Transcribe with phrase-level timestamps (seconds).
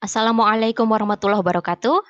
[0.00, 2.00] Assalamualaikum warahmatullahi wabarakatuh.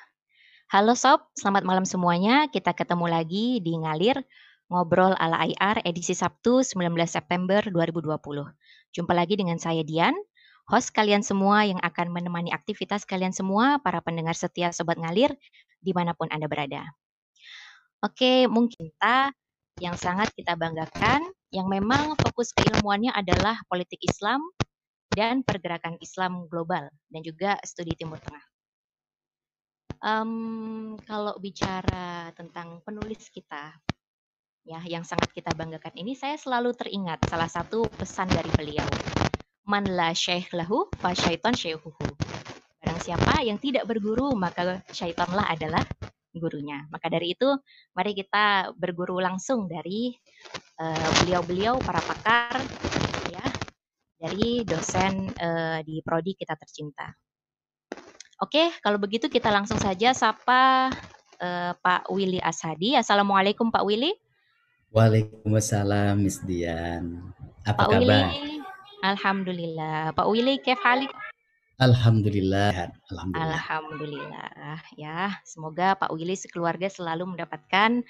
[0.71, 2.47] Halo sob, selamat malam semuanya.
[2.47, 4.15] Kita ketemu lagi di Ngalir,
[4.71, 8.15] Ngobrol ala IR edisi Sabtu 19 September 2020.
[8.95, 10.15] Jumpa lagi dengan saya Dian,
[10.71, 15.35] host kalian semua yang akan menemani aktivitas kalian semua, para pendengar setia Sobat Ngalir,
[15.83, 16.95] di mana pun Anda berada.
[17.99, 19.35] Oke, mungkin kita
[19.83, 24.39] yang sangat kita banggakan, yang memang fokus keilmuannya adalah politik Islam,
[25.11, 28.43] dan pergerakan Islam global dan juga studi Timur Tengah.
[30.01, 33.75] Um, kalau bicara tentang penulis kita,
[34.65, 38.87] ya yang sangat kita banggakan ini, saya selalu teringat salah satu pesan dari beliau.
[39.69, 42.07] Man la syekh lahu, fa syaiton syekhuhu.
[42.81, 45.85] Barang siapa yang tidak berguru, maka syaitonlah adalah
[46.33, 46.87] gurunya.
[46.89, 47.45] Maka dari itu,
[47.93, 50.17] mari kita berguru langsung dari
[50.81, 52.57] eh, beliau-beliau, uh, para pakar,
[54.21, 57.09] dari dosen uh, di prodi kita tercinta.
[58.37, 60.93] Oke, kalau begitu kita langsung saja sapa
[61.41, 62.93] uh, Pak Willy Ashadi.
[62.93, 64.13] Assalamualaikum Pak Willy.
[64.93, 67.33] Waalaikumsalam Miss Dian.
[67.65, 68.01] Apa Pak kabar?
[68.29, 68.61] Willy,
[69.01, 70.13] Alhamdulillah.
[70.13, 71.09] Pak Willy, kef halik?
[71.81, 72.93] Alhamdulillah.
[73.09, 73.45] Alhamdulillah.
[73.57, 74.79] Alhamdulillah.
[74.93, 78.05] Ya, semoga Pak Willy sekeluarga selalu mendapatkan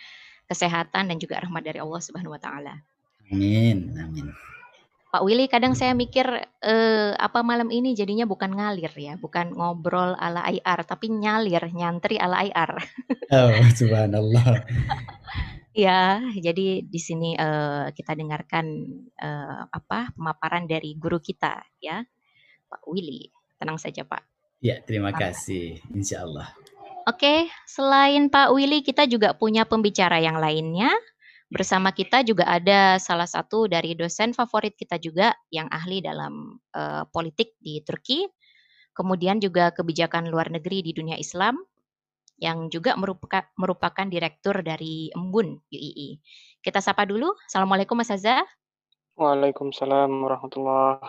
[0.51, 2.83] kesehatan dan juga rahmat dari Allah Subhanahu wa taala.
[3.31, 3.95] Amin.
[3.95, 4.35] Amin.
[5.11, 6.23] Pak Willy kadang saya mikir
[6.63, 12.15] eh, apa malam ini jadinya bukan ngalir ya, bukan ngobrol ala IR, tapi nyalir, nyantri
[12.15, 12.71] ala IR.
[13.31, 14.67] Oh, subhanallah.
[15.87, 18.65] ya, jadi di sini eh, kita dengarkan
[19.19, 21.99] eh, apa pemaparan dari guru kita ya,
[22.71, 23.27] Pak Willy.
[23.59, 24.23] Tenang saja Pak.
[24.63, 25.83] Ya, terima kasih.
[25.91, 26.55] Insya Allah.
[27.03, 30.91] Oke, selain Pak Willy, kita juga punya pembicara yang lainnya.
[31.51, 37.03] Bersama kita juga ada salah satu dari dosen favorit kita juga yang ahli dalam uh,
[37.11, 38.23] politik di Turki,
[38.95, 41.59] kemudian juga kebijakan luar negeri di dunia Islam,
[42.39, 46.23] yang juga merupakan, merupakan direktur dari Embun UII.
[46.63, 47.35] Kita sapa dulu.
[47.45, 48.47] Assalamualaikum Mas Azza.
[49.19, 51.03] Waalaikumsalam warahmatullah.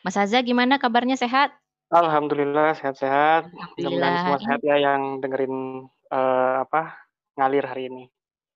[0.00, 1.52] Mas Azza gimana kabarnya sehat?
[1.92, 3.52] Alhamdulillah sehat-sehat.
[3.78, 6.96] Mudah-mudahan semua sehat ya yang dengerin uh, apa
[7.36, 8.04] ngalir hari ini.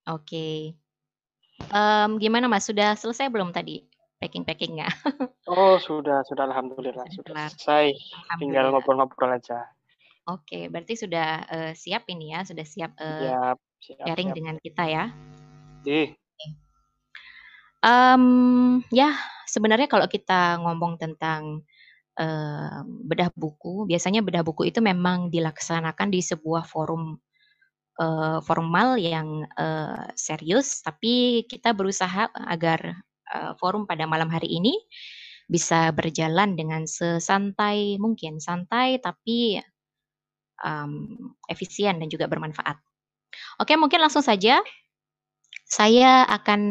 [0.09, 0.25] Oke.
[0.25, 0.88] Okay.
[1.69, 3.83] Um, gimana Mas, sudah selesai belum tadi
[4.23, 4.89] packing-packingnya?
[5.51, 7.93] Oh sudah sudah alhamdulillah sudah selesai,
[8.41, 9.69] tinggal ngobrol-ngobrol aja.
[10.29, 14.37] Oke, berarti sudah, uh, siap ini ya, sudah siap, uh, Siap siap sharing siap.
[14.37, 15.05] dengan kita ya?
[15.89, 16.13] Ih.
[17.79, 19.15] Um, ya
[19.47, 21.63] sebenarnya kalau kita ngomong tentang,
[23.07, 27.15] bedah buku, biasanya bedah buku itu memang dilaksanakan di sebuah forum
[27.99, 33.03] uh, formal yang uh, serius, tapi kita berusaha agar
[33.35, 34.75] uh, forum pada malam hari ini
[35.49, 39.59] bisa berjalan dengan sesantai mungkin, santai tapi
[40.63, 42.77] um, efisien dan juga bermanfaat.
[43.61, 44.61] Oke, mungkin langsung saja
[45.69, 46.63] saya akan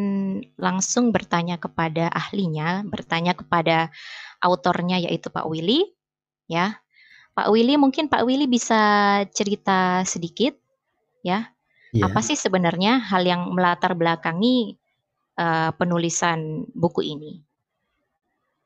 [0.58, 3.94] langsung bertanya kepada ahlinya, bertanya kepada
[4.42, 5.86] autornya yaitu Pak Willy,
[6.50, 6.82] ya.
[7.38, 10.58] Pak Willy, mungkin Pak Willy bisa cerita sedikit
[11.28, 11.52] ya.
[11.92, 12.08] Yeah.
[12.08, 14.76] Apa sih sebenarnya hal yang melatar belakangi
[15.40, 17.44] uh, penulisan buku ini?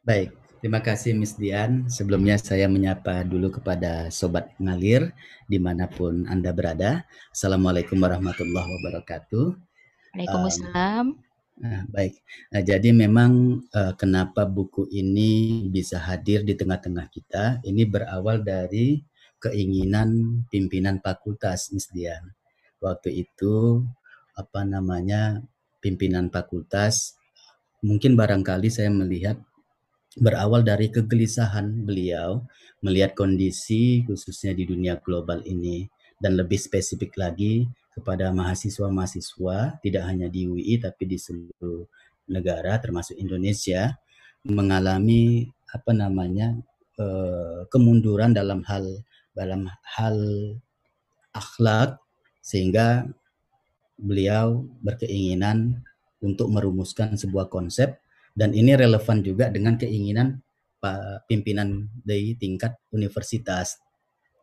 [0.01, 1.85] Baik, terima kasih Miss Dian.
[1.85, 5.13] Sebelumnya saya menyapa dulu kepada Sobat Ngalir
[5.45, 7.05] di mana pun Anda berada.
[7.29, 9.45] Assalamualaikum warahmatullahi wabarakatuh.
[10.17, 11.17] Waalaikumsalam.
[11.17, 11.29] Um,
[11.61, 12.17] Nah, baik.
[12.49, 17.61] Nah, jadi memang uh, kenapa buku ini bisa hadir di tengah-tengah kita?
[17.61, 18.97] Ini berawal dari
[19.37, 22.33] keinginan pimpinan fakultas, Miss Dian
[22.81, 23.85] waktu itu
[24.35, 25.45] apa namanya
[25.79, 27.15] pimpinan fakultas
[27.85, 29.37] mungkin barangkali saya melihat
[30.19, 32.43] berawal dari kegelisahan beliau
[32.81, 35.87] melihat kondisi khususnya di dunia global ini.
[36.21, 37.65] Dan lebih spesifik lagi
[37.97, 41.89] kepada mahasiswa-mahasiswa tidak hanya di UI tapi di seluruh
[42.29, 43.97] negara termasuk Indonesia
[44.45, 46.53] mengalami apa namanya
[47.01, 49.01] eh, kemunduran dalam hal
[49.33, 49.65] dalam
[49.97, 50.17] hal
[51.33, 51.97] akhlak
[52.41, 53.05] sehingga
[54.01, 55.85] beliau berkeinginan
[56.21, 58.01] untuk merumuskan sebuah konsep
[58.33, 60.39] dan ini relevan juga dengan keinginan
[60.81, 63.77] Pak pimpinan dari tingkat universitas.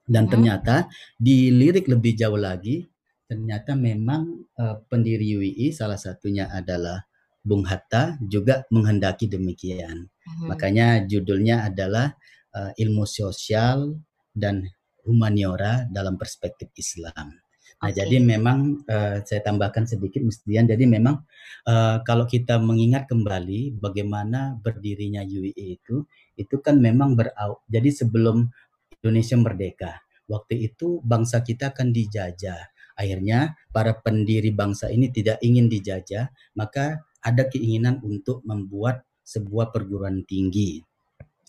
[0.06, 0.32] Dan hmm.
[0.32, 0.86] ternyata
[1.18, 2.86] dilirik lebih jauh lagi,
[3.26, 7.02] ternyata memang uh, pendiri UII salah satunya adalah
[7.42, 10.06] Bung Hatta juga menghendaki demikian.
[10.06, 10.46] Hmm.
[10.54, 12.14] Makanya judulnya adalah
[12.54, 13.98] uh, ilmu sosial
[14.30, 14.62] dan
[15.02, 17.47] humaniora dalam perspektif Islam.
[17.78, 18.02] Nah, okay.
[18.02, 20.66] jadi memang uh, saya tambahkan sedikit Dian.
[20.66, 21.22] Jadi memang
[21.70, 26.02] uh, kalau kita mengingat kembali bagaimana berdirinya UIE itu,
[26.34, 27.62] itu kan memang berau.
[27.70, 28.50] Jadi sebelum
[28.98, 29.92] Indonesia merdeka.
[30.26, 32.74] Waktu itu bangsa kita akan dijajah.
[32.98, 40.26] Akhirnya para pendiri bangsa ini tidak ingin dijajah, maka ada keinginan untuk membuat sebuah perguruan
[40.26, 40.82] tinggi.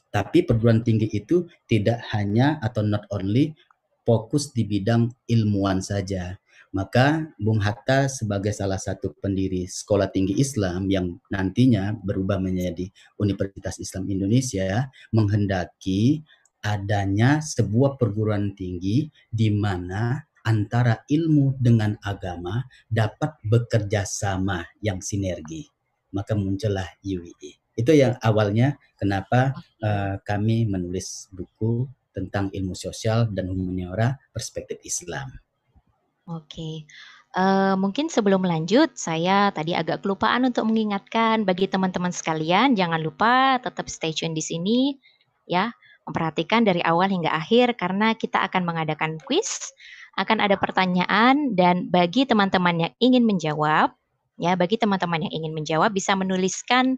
[0.09, 3.53] Tapi perguruan tinggi itu tidak hanya atau not only
[4.09, 6.33] fokus di bidang ilmuwan saja.
[6.73, 12.89] Maka Bung Hatta sebagai salah satu pendiri Sekolah Tinggi Islam yang nantinya berubah menjadi
[13.21, 16.25] Universitas Islam Indonesia menghendaki
[16.65, 25.69] adanya sebuah perguruan tinggi di mana antara ilmu dengan agama dapat bekerja sama yang sinergi.
[26.09, 27.77] Maka muncullah UII.
[27.77, 29.53] Itu yang awalnya kenapa
[29.85, 31.85] uh, kami menulis buku
[32.15, 35.29] tentang ilmu sosial dan humaniora perspektif Islam.
[36.29, 36.85] Oke.
[37.29, 43.61] Uh, mungkin sebelum lanjut, saya tadi agak kelupaan untuk mengingatkan bagi teman-teman sekalian, jangan lupa
[43.61, 44.97] tetap stay tune di sini,
[45.45, 45.69] ya,
[46.09, 49.69] memperhatikan dari awal hingga akhir karena kita akan mengadakan quiz
[50.17, 53.93] akan ada pertanyaan dan bagi teman-teman yang ingin menjawab,
[54.41, 56.97] ya bagi teman-teman yang ingin menjawab bisa menuliskan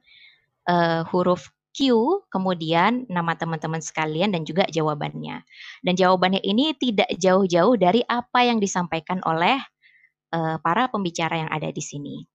[0.71, 1.91] uh, huruf Q,
[2.27, 5.43] kemudian nama teman-teman sekalian dan juga jawabannya.
[5.81, 9.55] Dan jawabannya ini tidak jauh-jauh dari apa yang disampaikan oleh
[10.35, 12.27] uh, para pembicara yang ada di sini.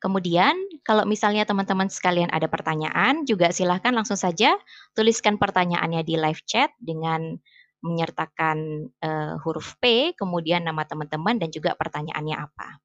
[0.00, 0.52] Kemudian,
[0.84, 4.52] kalau misalnya teman-teman sekalian ada pertanyaan, juga silahkan langsung saja
[4.92, 7.40] tuliskan pertanyaannya di live chat dengan
[7.84, 12.80] menyertakan uh, huruf P, kemudian nama teman-teman dan juga pertanyaannya apa.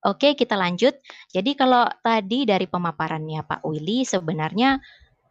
[0.00, 0.96] Oke, kita lanjut.
[1.28, 4.80] Jadi kalau tadi dari pemaparannya Pak Willy sebenarnya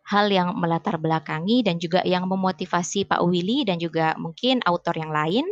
[0.09, 5.13] hal yang melatar belakangi dan juga yang memotivasi Pak Willy dan juga mungkin autor yang
[5.13, 5.45] lain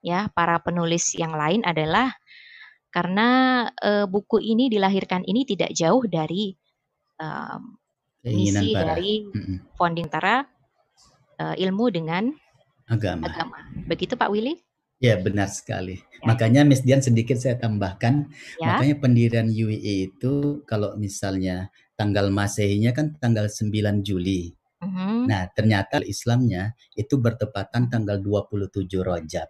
[0.00, 2.14] ya, para penulis yang lain adalah
[2.90, 3.28] karena
[3.82, 6.54] uh, buku ini dilahirkan ini tidak jauh dari
[7.18, 7.78] um,
[8.26, 8.94] misi para.
[8.94, 9.26] dari
[9.78, 10.42] founding Tara
[11.38, 12.30] uh, ilmu dengan
[12.90, 13.30] agama.
[13.30, 13.58] agama.
[13.86, 14.58] Begitu Pak Willy?
[15.00, 15.96] Ya benar sekali.
[15.96, 16.26] Ya.
[16.28, 18.28] Makanya Miss Dian sedikit saya tambahkan,
[18.60, 18.76] ya.
[18.76, 24.56] makanya pendirian UIE itu kalau misalnya tanggal masehinya kan tanggal 9 Juli.
[24.80, 24.96] Uh mhm.
[24.96, 25.22] -huh.
[25.28, 29.48] Nah ternyata Islamnya itu bertepatan tanggal 27 Rajab.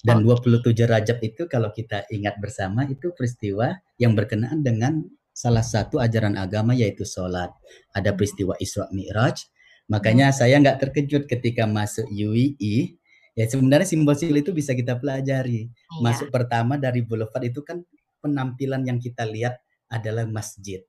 [0.00, 0.48] Dan okay.
[0.72, 6.40] 27 Rajab itu kalau kita ingat bersama itu peristiwa yang berkenaan dengan salah satu ajaran
[6.40, 7.52] agama yaitu sholat.
[7.92, 8.16] Ada mhm.
[8.16, 9.52] peristiwa Isra Mi'raj,
[9.92, 10.36] Makanya hmm.
[10.36, 12.96] saya nggak terkejut ketika masuk UII.
[13.32, 15.68] Ya sebenarnya simbol-simbol itu bisa kita pelajari.
[15.68, 16.00] Iya.
[16.04, 17.80] Masuk pertama dari Boulevard itu kan
[18.20, 19.56] penampilan yang kita lihat
[19.88, 20.84] adalah masjid.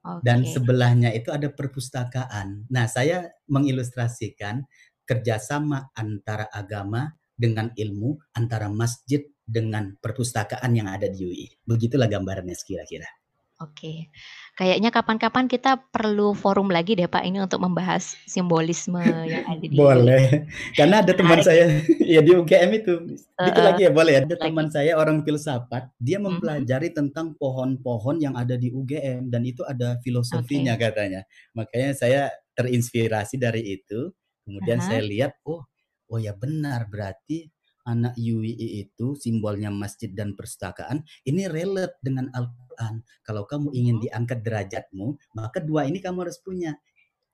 [0.00, 0.24] Okay.
[0.24, 2.64] Dan sebelahnya itu ada perpustakaan.
[2.72, 4.64] Nah, saya mengilustrasikan
[5.04, 11.46] kerjasama antara agama dengan ilmu, antara masjid dengan perpustakaan yang ada di UI.
[11.66, 13.19] Begitulah gambarannya kira-kira.
[13.60, 14.08] Oke.
[14.56, 19.76] Kayaknya kapan-kapan kita perlu forum lagi deh Pak ini untuk membahas simbolisme yang ada di
[19.76, 20.48] Boleh.
[20.72, 21.68] Karena ada teman saya
[22.16, 23.20] ya di UGM itu.
[23.36, 24.20] Uh, itu lagi ya boleh ya.
[24.24, 24.44] Ada lagi.
[24.48, 26.40] teman saya orang filsafat, dia mhm.
[26.40, 26.96] mempelajari -huh.
[27.04, 30.88] tentang pohon-pohon yang ada di UGM dan itu ada filosofinya okay.
[30.88, 31.20] katanya.
[31.52, 34.08] Makanya saya terinspirasi dari itu.
[34.48, 34.88] Kemudian uh -huh.
[34.88, 35.68] saya lihat oh
[36.10, 37.44] oh ya benar berarti
[37.90, 43.02] anak UII itu simbolnya masjid dan perpustakaan ini relate dengan Al-Quran.
[43.26, 44.04] Kalau kamu ingin hmm.
[44.06, 46.78] diangkat derajatmu, maka dua ini kamu harus punya.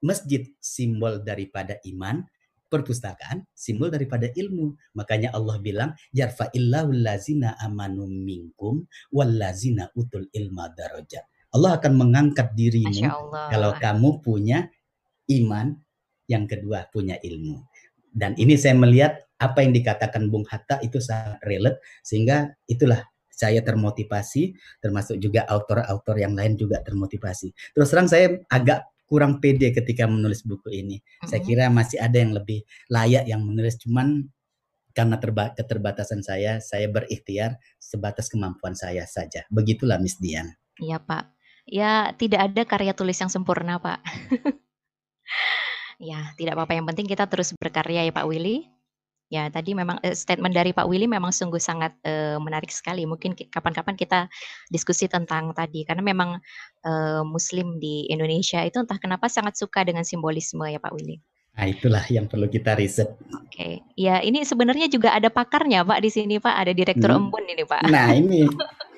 [0.00, 2.24] Masjid simbol daripada iman,
[2.68, 4.76] perpustakaan simbol daripada ilmu.
[4.96, 11.24] Makanya Allah bilang, yarfa'illahu lazina amanu minkum wallazina utul ilma darajat.
[11.54, 14.68] Allah akan mengangkat dirimu kalau kamu punya
[15.32, 15.78] iman,
[16.28, 17.64] yang kedua punya ilmu.
[18.16, 23.04] Dan ini saya melihat apa yang dikatakan Bung Hatta itu sangat relate sehingga itulah
[23.36, 27.52] saya termotivasi termasuk juga autor-autor yang lain juga termotivasi.
[27.76, 30.98] Terus terang saya agak kurang pede ketika menulis buku ini.
[30.98, 31.28] Mm-hmm.
[31.28, 34.24] Saya kira masih ada yang lebih layak yang menulis cuman
[34.96, 39.44] karena terba keterbatasan saya, saya berikhtiar sebatas kemampuan saya saja.
[39.52, 40.56] Begitulah Miss Dian.
[40.80, 41.36] Iya, Pak.
[41.68, 44.00] Ya, tidak ada karya tulis yang sempurna, Pak.
[46.08, 46.80] ya, tidak apa-apa.
[46.80, 48.72] Yang penting kita terus berkarya ya, Pak Willy.
[49.26, 53.02] Ya, tadi memang uh, statement dari Pak Willy memang sungguh sangat uh, menarik sekali.
[53.10, 54.30] Mungkin kapan-kapan kita
[54.70, 56.38] diskusi tentang tadi karena memang
[56.86, 61.18] uh, Muslim di Indonesia itu entah kenapa sangat suka dengan simbolisme ya Pak Willy.
[61.56, 63.16] Nah, itulah yang perlu kita riset.
[63.32, 63.74] Oke, okay.
[63.96, 67.18] ya ini sebenarnya juga ada pakarnya Pak di sini Pak, ada Direktur hmm.
[67.18, 67.82] Embun ini Pak.
[67.88, 68.44] Nah ini.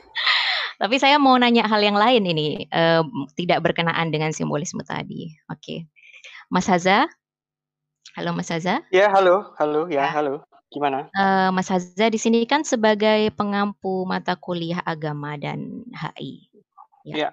[0.83, 3.03] Tapi saya mau nanya hal yang lain ini, uh,
[3.35, 5.31] tidak berkenaan dengan simbolisme tadi.
[5.51, 5.79] Oke, okay.
[6.51, 7.07] Mas Haza,
[8.17, 8.81] Halo Mas Haza.
[8.89, 10.15] Ya, halo, halo, ya, ya.
[10.15, 10.35] halo.
[10.73, 11.09] Gimana?
[11.13, 16.49] Uh, Mas Haza di sini kan sebagai pengampu mata kuliah agama dan HI.
[17.05, 17.15] Ya.
[17.17, 17.29] ya.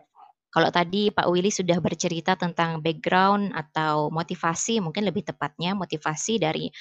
[0.55, 6.72] Kalau tadi Pak Willy sudah bercerita tentang background atau motivasi, mungkin lebih tepatnya motivasi dari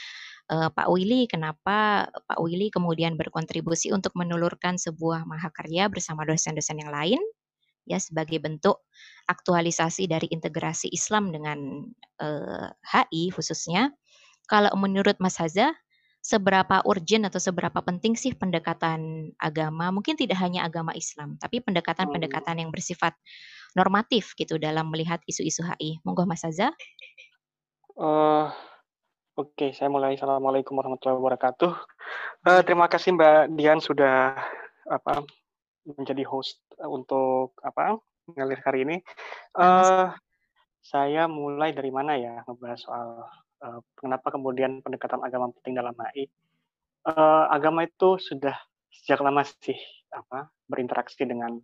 [0.55, 6.95] uh, Pak Willy, kenapa Pak Willy kemudian berkontribusi untuk menelurkan sebuah mahakarya bersama dosen-dosen yang
[6.95, 7.19] lain
[7.85, 8.81] ya sebagai bentuk
[9.29, 11.89] aktualisasi dari integrasi Islam dengan
[12.21, 13.93] uh, HI khususnya.
[14.45, 15.73] Kalau menurut Mas Haza,
[16.21, 19.89] seberapa urgent atau seberapa penting sih pendekatan agama?
[19.89, 23.17] Mungkin tidak hanya agama Islam, tapi pendekatan-pendekatan yang bersifat
[23.73, 26.01] normatif gitu dalam melihat isu-isu HI.
[26.05, 26.73] Monggo Mas Haza.
[27.97, 28.53] Uh,
[29.35, 30.15] Oke, okay, saya mulai.
[30.15, 31.73] Assalamualaikum warahmatullahi wabarakatuh.
[32.47, 34.39] Uh, terima kasih Mbak Dian sudah
[34.87, 35.27] apa
[35.85, 37.99] menjadi host untuk apa
[38.33, 38.97] ngalir hari ini.
[39.55, 40.11] Uh,
[40.85, 43.09] saya mulai dari mana ya ngebahas soal
[43.65, 46.29] uh, kenapa kemudian pendekatan agama penting dalam HI.
[47.05, 48.57] Uh, agama itu sudah
[48.89, 49.77] sejak lama sih
[50.13, 51.61] apa berinteraksi dengan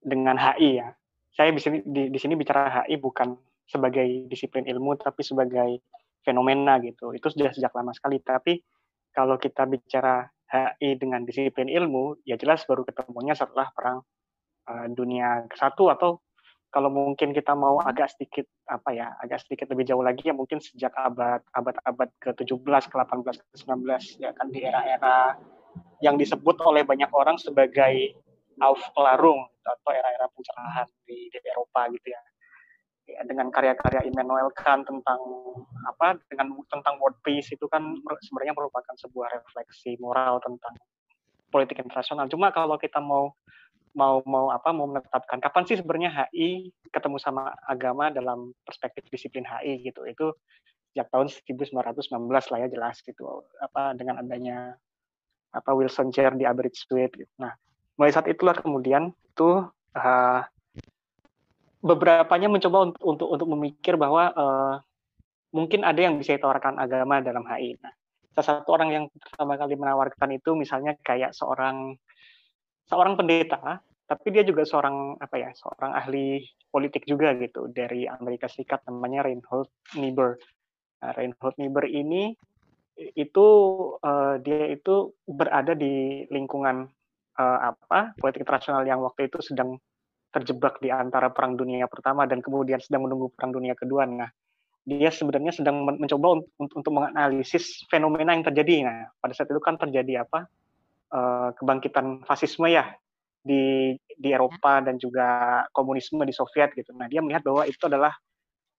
[0.00, 0.88] dengan HI ya.
[1.32, 3.32] Saya di sini di, di sini bicara HI bukan
[3.64, 5.80] sebagai disiplin ilmu tapi sebagai
[6.20, 7.16] fenomena gitu.
[7.16, 8.20] Itu sudah sejak lama sekali.
[8.20, 8.60] Tapi
[9.12, 14.04] kalau kita bicara HI dengan disiplin ilmu, ya jelas baru ketemunya setelah perang
[14.68, 16.20] uh, dunia ke satu atau
[16.72, 20.60] kalau mungkin kita mau agak sedikit apa ya, agak sedikit lebih jauh lagi ya mungkin
[20.60, 23.80] sejak abad abad abad ke-17, ke-18, ke-19
[24.20, 25.36] ya kan di era-era
[26.04, 28.16] yang disebut oleh banyak orang sebagai
[28.60, 32.20] Aufklärung atau era-era pencerahan di, di Eropa gitu ya
[33.06, 35.20] ya, dengan karya-karya Immanuel Kant tentang
[35.88, 37.82] apa dengan tentang world peace itu kan
[38.22, 40.74] sebenarnya merupakan sebuah refleksi moral tentang
[41.52, 42.26] politik internasional.
[42.32, 43.34] Cuma kalau kita mau
[43.92, 49.44] mau mau apa mau menetapkan kapan sih sebenarnya HI ketemu sama agama dalam perspektif disiplin
[49.44, 50.08] HI gitu.
[50.08, 50.32] Itu
[50.92, 54.76] sejak tahun 1919 lah ya jelas gitu apa dengan adanya
[55.52, 57.32] apa Wilson Chair di Aberystwyth gitu.
[57.36, 57.52] Nah,
[58.00, 60.40] mulai saat itulah kemudian itu uh,
[61.82, 64.74] beberapanya mencoba untuk untuk, untuk memikir bahwa uh,
[65.52, 67.76] mungkin ada yang bisa ditawarkan agama dalam HI.
[67.82, 67.92] Nah,
[68.32, 71.98] salah satu orang yang pertama kali menawarkan itu misalnya kayak seorang
[72.86, 78.48] seorang pendeta, tapi dia juga seorang apa ya, seorang ahli politik juga gitu dari Amerika
[78.48, 80.38] Serikat namanya Reinhold Niebuhr.
[81.02, 82.32] Nah, Reinhold Niebuhr ini
[82.96, 83.46] itu
[83.98, 86.86] uh, dia itu berada di lingkungan
[87.40, 89.80] uh, apa politik internasional yang waktu itu sedang
[90.32, 94.08] terjebak di antara Perang Dunia Pertama dan kemudian sedang menunggu Perang Dunia Kedua.
[94.08, 94.32] Nah,
[94.82, 98.88] dia sebenarnya sedang mencoba untuk, untuk menganalisis fenomena yang terjadi.
[98.88, 100.48] Nah, pada saat itu kan terjadi apa?
[101.12, 102.88] Uh, kebangkitan fasisme ya
[103.44, 106.96] di di Eropa dan juga komunisme di Soviet gitu.
[106.96, 108.16] Nah, dia melihat bahwa itu adalah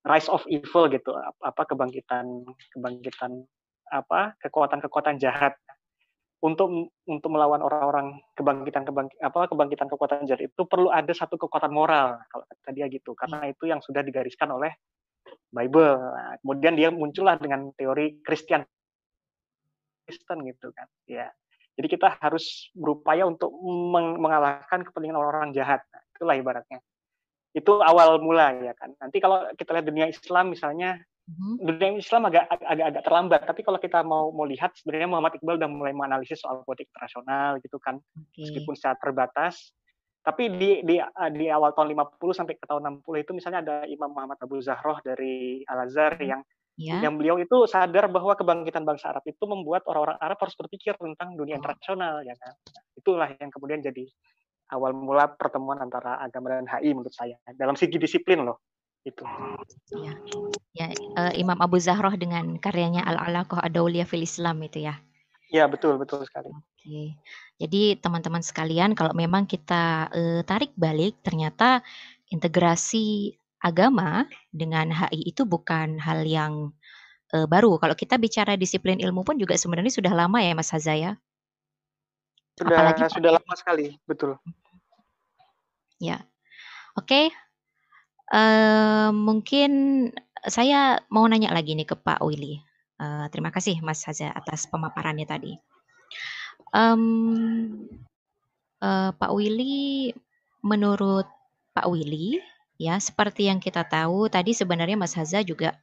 [0.04, 2.44] rise of evil gitu, apa kebangkitan
[2.76, 3.46] kebangkitan
[3.94, 5.54] apa kekuatan-kekuatan jahat
[6.44, 11.72] untuk untuk melawan orang-orang kebangkitan kebangkit apa kebangkitan kekuatan jahat itu perlu ada satu kekuatan
[11.72, 14.76] moral kalau kata dia gitu karena itu yang sudah digariskan oleh
[15.54, 15.96] Bible.
[16.02, 18.66] Nah, kemudian dia muncullah dengan teori Kristen
[20.04, 20.90] Kristen gitu kan.
[21.08, 21.32] Ya.
[21.74, 23.50] Jadi kita harus berupaya untuk
[24.20, 25.82] mengalahkan kepentingan orang-orang jahat.
[25.90, 26.80] Nah, itulah ibaratnya.
[27.54, 28.94] Itu awal mula ya kan.
[29.00, 33.62] Nanti kalau kita lihat dunia Islam misalnya hmm Dunia Islam agak agak agak terlambat, tapi
[33.64, 37.78] kalau kita mau mau lihat sebenarnya Muhammad Iqbal udah mulai menganalisis soal politik internasional gitu
[37.80, 38.44] kan, okay.
[38.44, 39.72] meskipun secara terbatas.
[40.24, 40.96] Tapi di di
[41.36, 45.00] di awal tahun 50 sampai ke tahun 60 itu misalnya ada Imam Muhammad Abu Zahroh
[45.04, 46.32] dari Al Azhar mm-hmm.
[46.32, 46.42] yang
[46.80, 47.02] yeah.
[47.04, 51.36] yang beliau itu sadar bahwa kebangkitan bangsa Arab itu membuat orang-orang Arab harus berpikir tentang
[51.36, 51.60] dunia oh.
[51.60, 52.56] internasional ya kan.
[52.96, 54.08] itulah yang kemudian jadi
[54.72, 58.64] awal mula pertemuan antara agama dan HI menurut saya dalam segi disiplin loh
[59.04, 59.24] itu.
[59.92, 60.14] Ya,
[60.74, 60.88] ya
[61.20, 65.00] uh, Imam Abu Zahroh dengan karyanya Al-Alaqah Adawliyah fil Islam itu ya.
[65.54, 66.50] Ya betul betul sekali.
[66.50, 67.16] Oke,
[67.62, 71.86] jadi teman-teman sekalian kalau memang kita uh, tarik balik ternyata
[72.34, 76.74] integrasi agama dengan HI itu bukan hal yang
[77.32, 77.78] uh, baru.
[77.78, 81.16] Kalau kita bicara disiplin ilmu pun juga sebenarnya sudah lama ya Mas Hazaya.
[82.54, 84.38] Sudah Apalagi sudah lama sekali, betul.
[85.98, 86.22] Ya.
[86.94, 87.34] Oke,
[89.12, 89.72] Mungkin
[90.48, 92.60] saya mau nanya lagi nih ke Pak Willy.
[93.00, 95.56] Uh, terima kasih Mas Haza atas pemaparannya tadi.
[96.72, 97.90] Um,
[98.80, 100.12] uh, Pak Willy,
[100.64, 101.28] menurut
[101.74, 102.40] Pak Willy,
[102.80, 105.80] ya seperti yang kita tahu tadi sebenarnya Mas Haza juga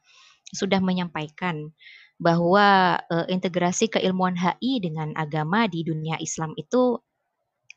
[0.51, 1.73] sudah menyampaikan
[2.21, 7.01] bahwa uh, integrasi keilmuan HI dengan agama di dunia Islam itu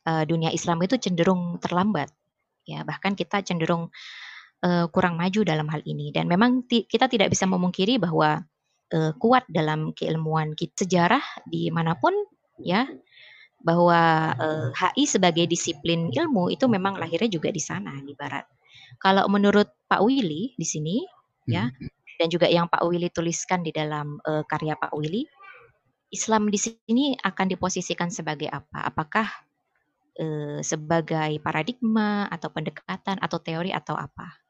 [0.04, 2.12] uh, dunia Islam itu cenderung terlambat
[2.68, 3.88] ya bahkan kita cenderung
[4.64, 8.40] uh, kurang maju dalam hal ini dan memang ti kita tidak bisa memungkiri bahwa
[8.96, 12.16] uh, kuat dalam keilmuan kita sejarah di mana pun
[12.58, 12.88] ya
[13.64, 18.44] bahwa uh, eh, HI sebagai disiplin ilmu itu memang lahirnya juga di sana di barat.
[19.00, 21.00] Kalau menurut Pak Willy di sini
[21.48, 22.20] ya hmm.
[22.20, 25.24] dan juga yang Pak Willy tuliskan di dalam uh, karya Pak Willy
[26.14, 28.86] Islam di sini akan diposisikan sebagai apa?
[28.86, 29.26] Apakah
[30.14, 34.43] eh, sebagai paradigma atau pendekatan atau teori atau apa?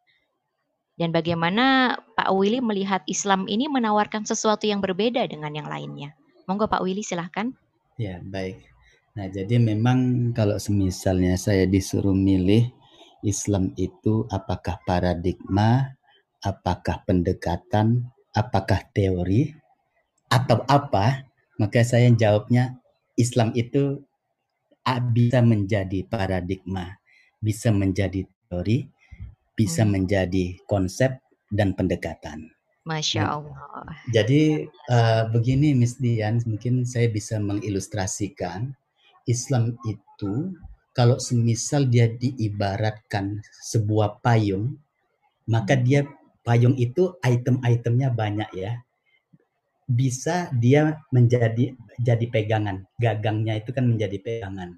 [0.95, 6.15] Dan bagaimana Pak Willy melihat Islam ini menawarkan sesuatu yang berbeda dengan yang lainnya?
[6.47, 7.51] Monggo Pak Willy silahkan.
[7.99, 8.63] Ya, baik.
[9.15, 12.71] Nah, jadi memang kalau semisalnya saya disuruh milih
[13.23, 15.95] Islam itu apakah paradigma,
[16.43, 19.55] apakah pendekatan, apakah teori,
[20.31, 21.27] atau apa,
[21.59, 22.79] maka saya jawabnya
[23.15, 24.03] Islam itu
[25.15, 26.99] bisa menjadi paradigma,
[27.39, 28.91] bisa menjadi teori,
[29.55, 29.91] bisa hmm.
[29.91, 31.19] menjadi konsep
[31.51, 32.51] dan pendekatan.
[32.85, 33.97] Masya nah, Allah.
[34.13, 38.77] jadi uh, begini Miss Dian, mungkin saya bisa mengilustrasikan
[39.25, 40.53] Islam itu
[40.93, 44.79] kalau semisal dia diibaratkan sebuah payung,
[45.49, 46.07] maka dia
[46.45, 48.79] payung itu item-itemnya banyak ya.
[49.89, 54.77] Bisa dia menjadi jadi pegangan, gagangnya itu kan menjadi pegangan.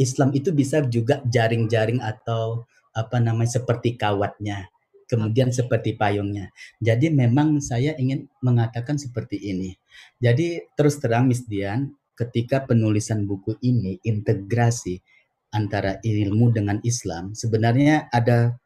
[0.00, 2.64] Islam itu bisa juga jaring-jaring atau
[2.96, 4.72] apa namanya seperti kawatnya,
[5.04, 6.48] kemudian seperti payungnya.
[6.80, 9.76] Jadi memang saya ingin mengatakan seperti ini.
[10.16, 15.04] Jadi terus terang Miss Dian, ketika penulisan buku ini integrasi
[15.52, 18.56] antara ilmu dengan Islam, sebenarnya ada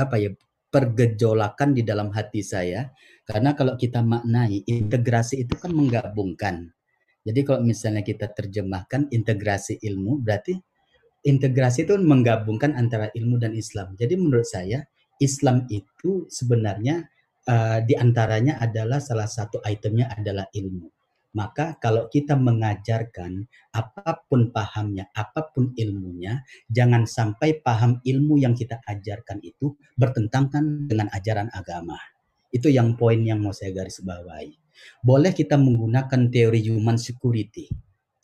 [0.00, 0.32] apa ya
[0.72, 2.92] pergejolakan di dalam hati saya
[3.24, 6.72] karena kalau kita maknai integrasi itu kan menggabungkan.
[7.26, 10.54] Jadi kalau misalnya kita terjemahkan integrasi ilmu berarti
[11.26, 13.98] integrasi itu menggabungkan antara ilmu dan Islam.
[13.98, 14.86] Jadi menurut saya
[15.18, 17.10] Islam itu sebenarnya
[17.50, 20.86] uh, di antaranya adalah salah satu itemnya adalah ilmu.
[21.36, 23.44] Maka kalau kita mengajarkan
[23.76, 26.40] apa pun pahamnya, apa pun ilmunya,
[26.72, 32.00] jangan sampai paham ilmu yang kita ajarkan itu bertentangan dengan ajaran agama.
[32.48, 34.56] Itu yang poin yang mau saya garis bawahi.
[35.04, 37.68] Boleh kita menggunakan teori human security.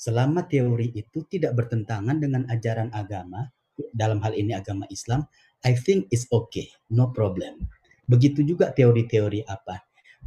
[0.02, 3.46] Selama teori itu tidak bertentangan dengan ajaran agama,
[3.94, 5.22] dalam hal ini agama Islam,
[5.62, 7.70] I think it's okay, no problem.
[8.10, 9.78] Begitu juga teori-teori apa.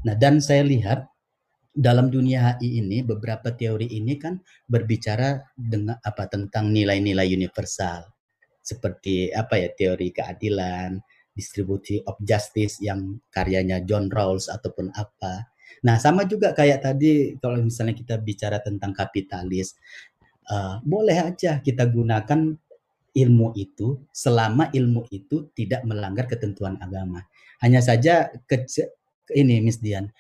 [0.08, 1.04] Nah, dan saya lihat
[1.76, 4.40] dalam dunia HI ini beberapa teori ini kan
[4.72, 8.16] berbicara dengan apa tentang nilai-nilai universal
[8.66, 10.98] seperti apa ya teori keadilan,
[11.36, 15.46] distribusi of justice yang karyanya John Rawls ataupun apa.
[15.84, 19.76] Nah, sama juga kayak tadi kalau misalnya kita bicara tentang kapitalis,
[20.48, 22.56] uh, boleh aja kita gunakan
[23.16, 27.24] ilmu itu selama ilmu itu tidak melanggar ketentuan agama.
[27.64, 28.68] Hanya saja ke,
[29.32, 30.12] ini Miss Dian,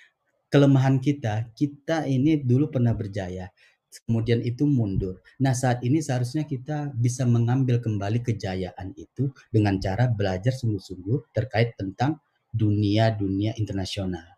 [0.47, 3.51] kelemahan kita, kita ini dulu pernah berjaya,
[4.07, 5.19] kemudian itu mundur.
[5.43, 11.75] Nah, saat ini seharusnya kita bisa mengambil kembali kejayaan itu dengan cara belajar sungguh-sungguh terkait
[11.75, 12.19] tentang
[12.55, 14.34] dunia-dunia internasional.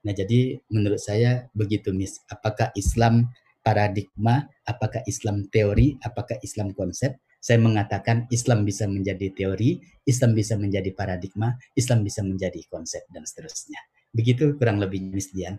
[0.00, 2.20] Nah, jadi menurut saya begitu, Miss.
[2.32, 3.28] Apakah Islam
[3.60, 7.20] paradigma, apakah Islam teori, apakah Islam konsep?
[7.40, 13.24] Saya mengatakan Islam bisa menjadi teori, Islam bisa menjadi paradigma, Islam bisa menjadi konsep, dan
[13.24, 13.80] seterusnya.
[14.12, 15.56] Begitu kurang lebih Miss Dian.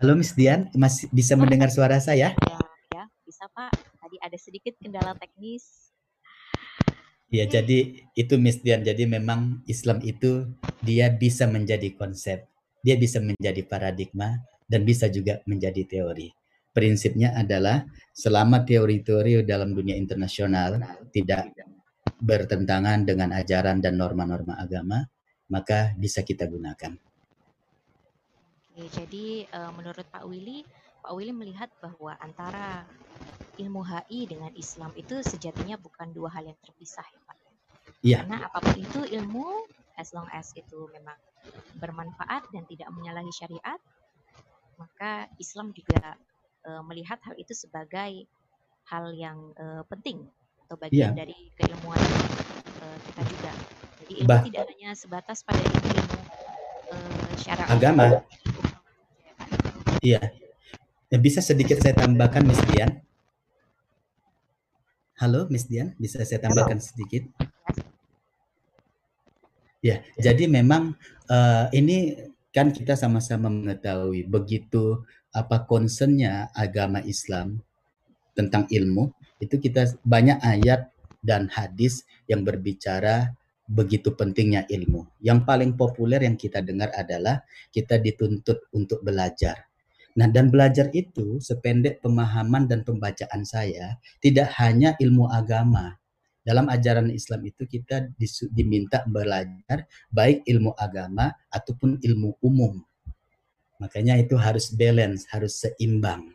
[0.00, 2.32] Halo Miss Dian, masih bisa mendengar suara saya?
[2.32, 2.56] Ya,
[2.88, 3.68] ya, bisa Pak.
[4.00, 5.92] Tadi ada sedikit kendala teknis.
[7.28, 8.80] Ya, jadi itu Miss Dian.
[8.80, 10.48] Jadi memang Islam itu
[10.80, 12.48] dia bisa menjadi konsep,
[12.80, 16.32] dia bisa menjadi paradigma dan bisa juga menjadi teori.
[16.72, 17.84] Prinsipnya adalah
[18.16, 20.80] selama teori-teori dalam dunia internasional
[21.12, 21.52] tidak
[22.24, 25.04] bertentangan dengan ajaran dan norma-norma agama,
[25.52, 27.09] maka bisa kita gunakan.
[28.70, 30.62] Oke, jadi uh, menurut Pak Willy,
[31.02, 32.86] Pak Willy melihat bahwa antara
[33.58, 37.36] ilmu HI dengan Islam itu sejatinya bukan dua hal yang terpisah ya Pak.
[38.00, 38.16] Iya.
[38.24, 39.66] Karena apa pun itu ilmu,
[40.00, 41.18] as long as itu memang
[41.76, 43.80] bermanfaat dan tidak menyalahi syariat,
[44.80, 46.16] maka Islam juga
[46.64, 48.24] uh, melihat hal itu sebagai
[48.88, 50.24] hal yang uh, penting
[50.64, 51.26] atau bagian yeah.
[51.26, 52.00] dari keilmuan
[52.80, 53.52] uh, kita juga.
[54.00, 54.42] Jadi ilmu bah.
[54.48, 56.00] tidak hanya sebatas pada ilmu
[56.94, 58.24] uh, syara agama,
[60.00, 60.32] Iya.
[61.12, 63.04] Ya, bisa sedikit saya tambahkan Miss Dian?
[65.20, 67.28] Halo Miss Dian, bisa saya tambahkan sedikit?
[69.84, 70.96] Ya, jadi memang
[71.28, 72.16] uh, ini
[72.52, 77.60] kan kita sama-sama mengetahui begitu apa concernnya agama Islam
[78.32, 83.36] tentang ilmu itu kita banyak ayat dan hadis yang berbicara
[83.68, 85.06] begitu pentingnya ilmu.
[85.22, 89.69] Yang paling populer yang kita dengar adalah kita dituntut untuk belajar.
[90.18, 95.94] Nah, dan belajar itu sependek pemahaman dan pembacaan saya tidak hanya ilmu agama.
[96.40, 98.10] Dalam ajaran Islam itu kita
[98.50, 102.80] diminta belajar baik ilmu agama ataupun ilmu umum.
[103.78, 106.32] Makanya itu harus balance, harus seimbang.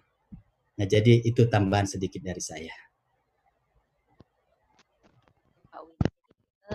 [0.79, 2.85] Nah, jadi itu tambahan sedikit dari saya.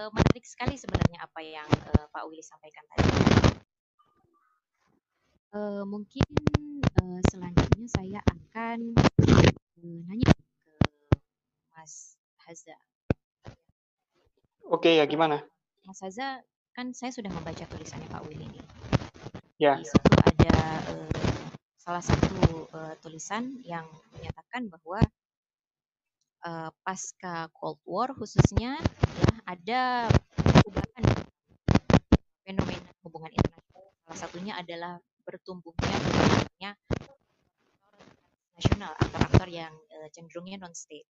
[0.00, 3.08] uh, menarik sekali sebenarnya apa yang uh, Pak Willy sampaikan tadi.
[5.50, 6.22] Uh, mungkin
[7.02, 10.72] uh, selanjutnya saya akan uh, nanya ke
[11.74, 12.14] Mas
[12.46, 12.78] Haza.
[14.70, 15.42] Oke ya gimana?
[15.82, 18.62] Mas Haza, kan saya sudah membaca tulisannya Pak Willy ini.
[19.58, 19.74] Ya.
[19.82, 20.54] Di situ ada
[20.94, 21.10] uh,
[21.74, 25.02] salah satu uh, tulisan yang menyatakan bahwa
[26.46, 28.78] uh, pasca Cold War khususnya
[29.18, 30.06] ya ada
[30.38, 31.26] perubahan
[32.46, 33.90] fenomena hubungan internasional.
[34.06, 36.72] Salah satunya adalah bertumbuhnya berkembangnya
[38.58, 41.06] nasional aktor-aktor yang uh, cenderungnya non state.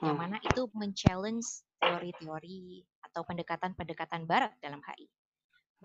[0.00, 0.10] Hmm.
[0.10, 5.06] Yang mana itu men-challenge teori-teori atau pendekatan-pendekatan barat dalam HI.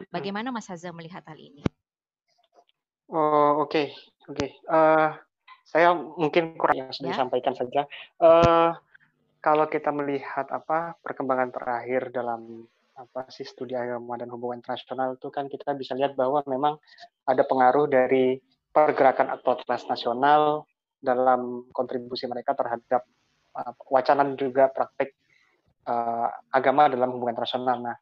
[0.08, 1.62] Bagaimana Mas Haza melihat hal ini?
[3.12, 3.76] Oh, oke.
[3.76, 3.88] Okay.
[4.32, 4.48] Oke.
[4.48, 4.50] Okay.
[4.64, 5.10] Uh, eh,
[5.68, 7.16] saya mungkin kurang yang sudah ya.
[7.20, 7.82] disampaikan saja.
[8.16, 8.72] Uh,
[9.44, 12.66] kalau kita melihat apa perkembangan terakhir dalam
[13.00, 16.76] apa sih studi agama dan hubungan internasional itu kan kita bisa lihat bahwa memang
[17.24, 18.36] ada pengaruh dari
[18.70, 20.68] pergerakan aktor transnasional
[21.00, 23.08] dalam kontribusi mereka terhadap
[23.56, 25.16] uh, wacana dan juga praktik
[25.88, 27.80] uh, agama dalam hubungan internasional.
[27.80, 27.98] Nah,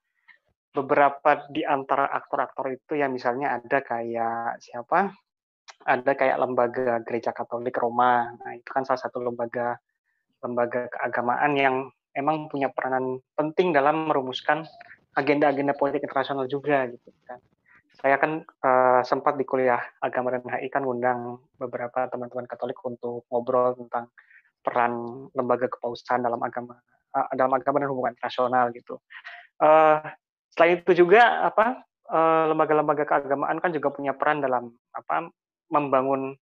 [0.73, 5.13] beberapa di antara aktor-aktor itu yang misalnya ada kayak siapa
[5.87, 8.33] ada kayak lembaga Gereja Katolik Roma.
[8.33, 9.77] Nah, itu kan salah satu lembaga
[10.41, 11.75] lembaga keagamaan yang
[12.17, 14.65] emang punya peranan penting dalam merumuskan
[15.13, 17.37] agenda-agenda politik internasional juga gitu kan.
[17.97, 23.25] Saya kan uh, sempat di kuliah agama dan HI kan undang beberapa teman-teman Katolik untuk
[23.29, 24.13] ngobrol tentang
[24.61, 26.77] peran lembaga kepausan dalam agama
[27.17, 29.01] uh, dalam agama dan hubungan internasional gitu.
[29.57, 30.01] Uh,
[30.53, 31.85] selain itu juga apa
[32.47, 35.27] lembaga-lembaga keagamaan kan juga punya peran dalam apa
[35.67, 36.39] membangun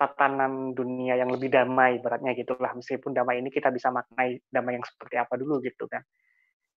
[0.00, 4.84] tatanan dunia yang lebih damai beratnya gitulah meskipun damai ini kita bisa maknai damai yang
[4.84, 6.00] seperti apa dulu gitu kan.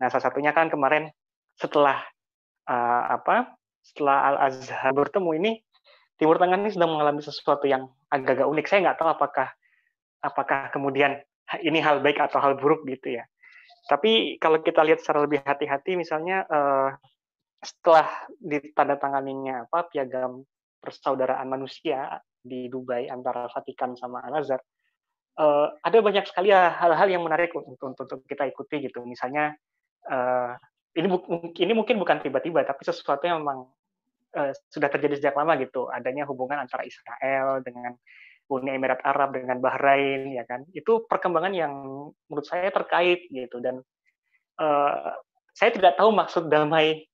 [0.04, 1.08] Nah salah satunya kan kemarin
[1.56, 2.04] setelah
[2.68, 5.52] uh, apa setelah Al Azhar bertemu ini
[6.20, 8.66] Timur Tengah ini sedang mengalami sesuatu yang agak-agak unik.
[8.68, 9.48] Saya nggak tahu apakah
[10.24, 11.20] apakah kemudian
[11.64, 13.24] ini hal baik atau hal buruk gitu ya.
[13.88, 16.96] Tapi kalau kita lihat secara lebih hati-hati misalnya uh,
[17.64, 18.08] setelah
[18.40, 20.44] ditandatanganinya apa piagam
[20.84, 24.60] persaudaraan manusia di Dubai antara Vatikan sama Al Azhar
[25.40, 29.02] uh, ada banyak sekali hal-hal yang menarik untuk, untuk, untuk kita ikuti gitu.
[29.06, 29.56] Misalnya
[30.10, 30.54] uh,
[30.94, 31.08] ini
[31.58, 33.66] ini mungkin bukan tiba-tiba tapi sesuatu yang memang
[34.38, 35.90] uh, sudah terjadi sejak lama gitu.
[35.90, 37.98] Adanya hubungan antara Israel dengan
[38.52, 40.68] Uni Emirat Arab dengan Bahrain ya kan?
[40.76, 41.74] Itu perkembangan yang
[42.30, 43.58] menurut saya terkait gitu.
[43.64, 43.82] Dan
[44.62, 45.18] uh,
[45.54, 47.08] saya tidak tahu maksud damai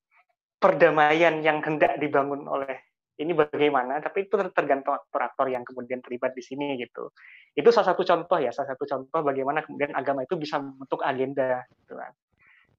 [0.59, 2.88] perdamaian yang hendak dibangun oleh
[3.19, 7.11] ini bagaimana, tapi itu tergantung aktor-aktor yang kemudian terlibat di sini gitu.
[7.51, 11.67] Itu salah satu contoh ya, salah satu contoh bagaimana kemudian agama itu bisa membentuk agenda.
[11.83, 12.15] Gitu kan.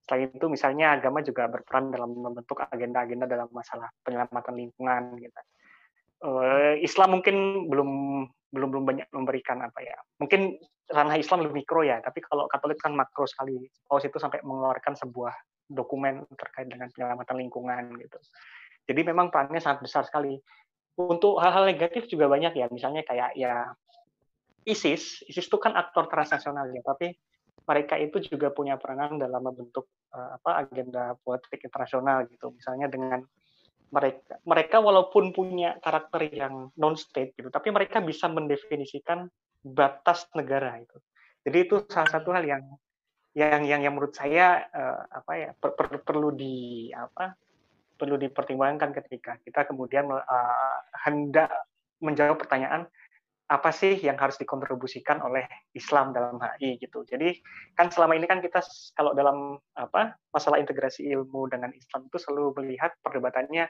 [0.08, 5.40] Selain itu misalnya agama juga berperan dalam membentuk agenda-agenda dalam masalah penyelamatan lingkungan gitu.
[6.20, 7.90] Uh, Islam mungkin belum
[8.50, 9.96] belum belum banyak memberikan apa ya.
[10.18, 10.56] Mungkin
[10.90, 13.60] ranah Islam lebih mikro ya, tapi kalau Katolik kan makro sekali.
[13.86, 15.32] Paus itu sampai mengeluarkan sebuah
[15.70, 18.18] dokumen terkait dengan penyelamatan lingkungan gitu.
[18.90, 20.34] Jadi memang perannya sangat besar sekali.
[20.98, 23.70] Untuk hal-hal negatif juga banyak ya, misalnya kayak ya
[24.66, 27.14] ISIS, ISIS itu kan aktor transnasional ya, tapi
[27.70, 32.50] mereka itu juga punya peranan dalam membentuk uh, apa agenda politik internasional gitu.
[32.50, 33.22] Misalnya dengan
[33.94, 39.30] mereka mereka walaupun punya karakter yang non state gitu, tapi mereka bisa mendefinisikan
[39.62, 40.98] batas negara itu.
[41.46, 42.62] Jadi itu salah satu hal yang
[43.38, 47.38] yang yang, yang menurut saya uh, apa ya per, per, perlu di apa
[48.00, 51.52] perlu dipertimbangkan ketika kita kemudian uh, hendak
[52.00, 52.88] menjawab pertanyaan
[53.50, 55.42] apa sih yang harus dikontribusikan oleh
[55.74, 57.02] Islam dalam HI gitu.
[57.02, 57.34] Jadi
[57.74, 58.62] kan selama ini kan kita
[58.94, 63.66] kalau dalam apa masalah integrasi ilmu dengan Islam itu selalu melihat perdebatannya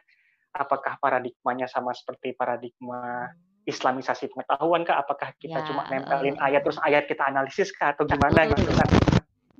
[0.52, 3.32] apakah paradigmanya sama seperti paradigma
[3.64, 5.00] Islamisasi pengetahuan kah?
[5.00, 8.72] Apakah kita ya, cuma nempelin uh, ayat terus ayat kita analisis kah atau gimana gitu
[8.76, 8.88] kan?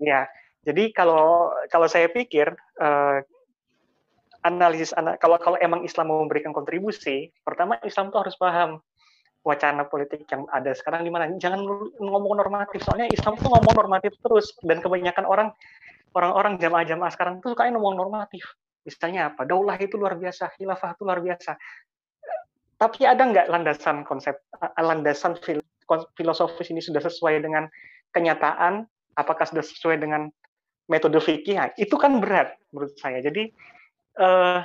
[0.01, 0.21] Ya.
[0.61, 3.25] Jadi kalau kalau saya pikir uh,
[4.41, 8.81] analisis kalau kalau emang Islam mau memberikan kontribusi, pertama Islam tuh harus paham
[9.41, 11.33] wacana politik yang ada sekarang di mana.
[11.37, 11.61] Jangan
[11.97, 15.49] ngomong normatif soalnya Islam tuh ngomong normatif terus dan kebanyakan orang
[16.17, 18.45] orang-orang jamaah-jamaah sekarang tuh kayak ngomong normatif.
[18.85, 19.45] Misalnya apa?
[19.45, 21.53] Daulah itu luar biasa khilafah itu luar biasa.
[22.81, 24.41] Tapi ada nggak landasan konsep
[24.81, 25.37] landasan
[26.17, 27.69] filosofis ini sudah sesuai dengan
[28.17, 28.89] kenyataan?
[29.21, 30.33] Apakah sudah sesuai dengan
[30.89, 31.61] metode fikih?
[31.61, 33.21] Nah, itu kan berat menurut saya.
[33.21, 33.53] Jadi
[34.19, 34.65] uh,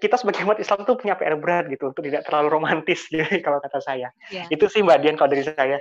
[0.00, 3.60] kita sebagai umat Islam tuh punya PR berat gitu untuk tidak terlalu romantis gitu kalau
[3.60, 4.08] kata saya.
[4.32, 4.48] Ya.
[4.48, 5.76] Itu sih Mbak Dian kalau dari saya.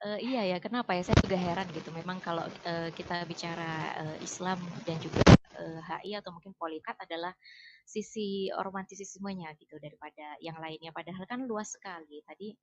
[0.00, 1.04] Uh, iya ya, kenapa ya?
[1.04, 1.92] Saya juga heran gitu.
[1.92, 4.56] Memang kalau uh, kita bicara uh, Islam
[4.88, 5.20] dan juga
[5.60, 7.36] uh, HI atau mungkin polikat adalah
[7.84, 10.94] sisi romantisismenya gitu daripada yang lainnya.
[10.94, 12.24] Padahal kan luas sekali.
[12.24, 12.56] Tadi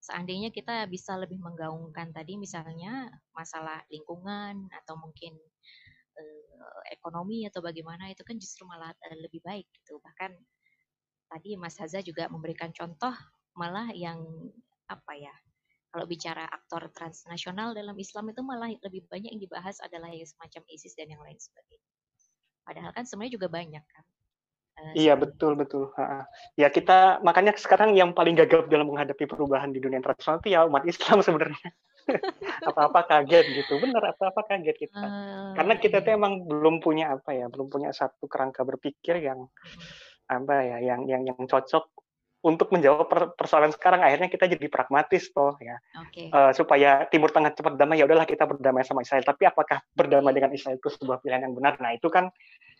[0.00, 5.36] seandainya kita bisa lebih menggaungkan tadi misalnya masalah lingkungan atau mungkin
[6.22, 9.98] uh, ekonomi atau bagaimana itu kan justru malah uh, lebih baik gitu.
[10.00, 10.30] Bahkan
[11.30, 13.12] tadi Mas Haza juga memberikan contoh
[13.56, 14.20] malah yang
[14.90, 15.34] apa ya?
[15.90, 20.62] Kalau bicara aktor transnasional dalam Islam itu malah lebih banyak yang dibahas adalah yang semacam
[20.70, 21.90] ISIS dan yang lain sebagainya.
[22.62, 24.04] Padahal kan sebenarnya juga banyak kan.
[24.78, 25.90] Uh, iya betul betul.
[26.54, 30.62] Ya kita makanya sekarang yang paling gagap dalam menghadapi perubahan di dunia internasional itu ya
[30.70, 31.74] umat Islam sebenarnya
[32.68, 33.78] apa-apa kaget gitu.
[33.78, 37.90] Bener apa-apa kaget kita uh, karena kita tuh emang belum punya apa ya belum punya
[37.94, 39.48] satu kerangka berpikir yang
[40.30, 41.90] apa ya yang yang yang cocok
[42.40, 44.00] untuk menjawab persoalan sekarang.
[44.00, 45.76] Akhirnya kita jadi pragmatis toh ya.
[46.08, 46.32] Okay.
[46.32, 49.24] uh, eh, supaya Timur Tengah cepat damai ya udahlah kita berdamai sama Israel.
[49.24, 51.76] Tapi apakah berdamai dengan Israel itu sebuah pilihan yang benar?
[51.78, 52.32] Nah itu kan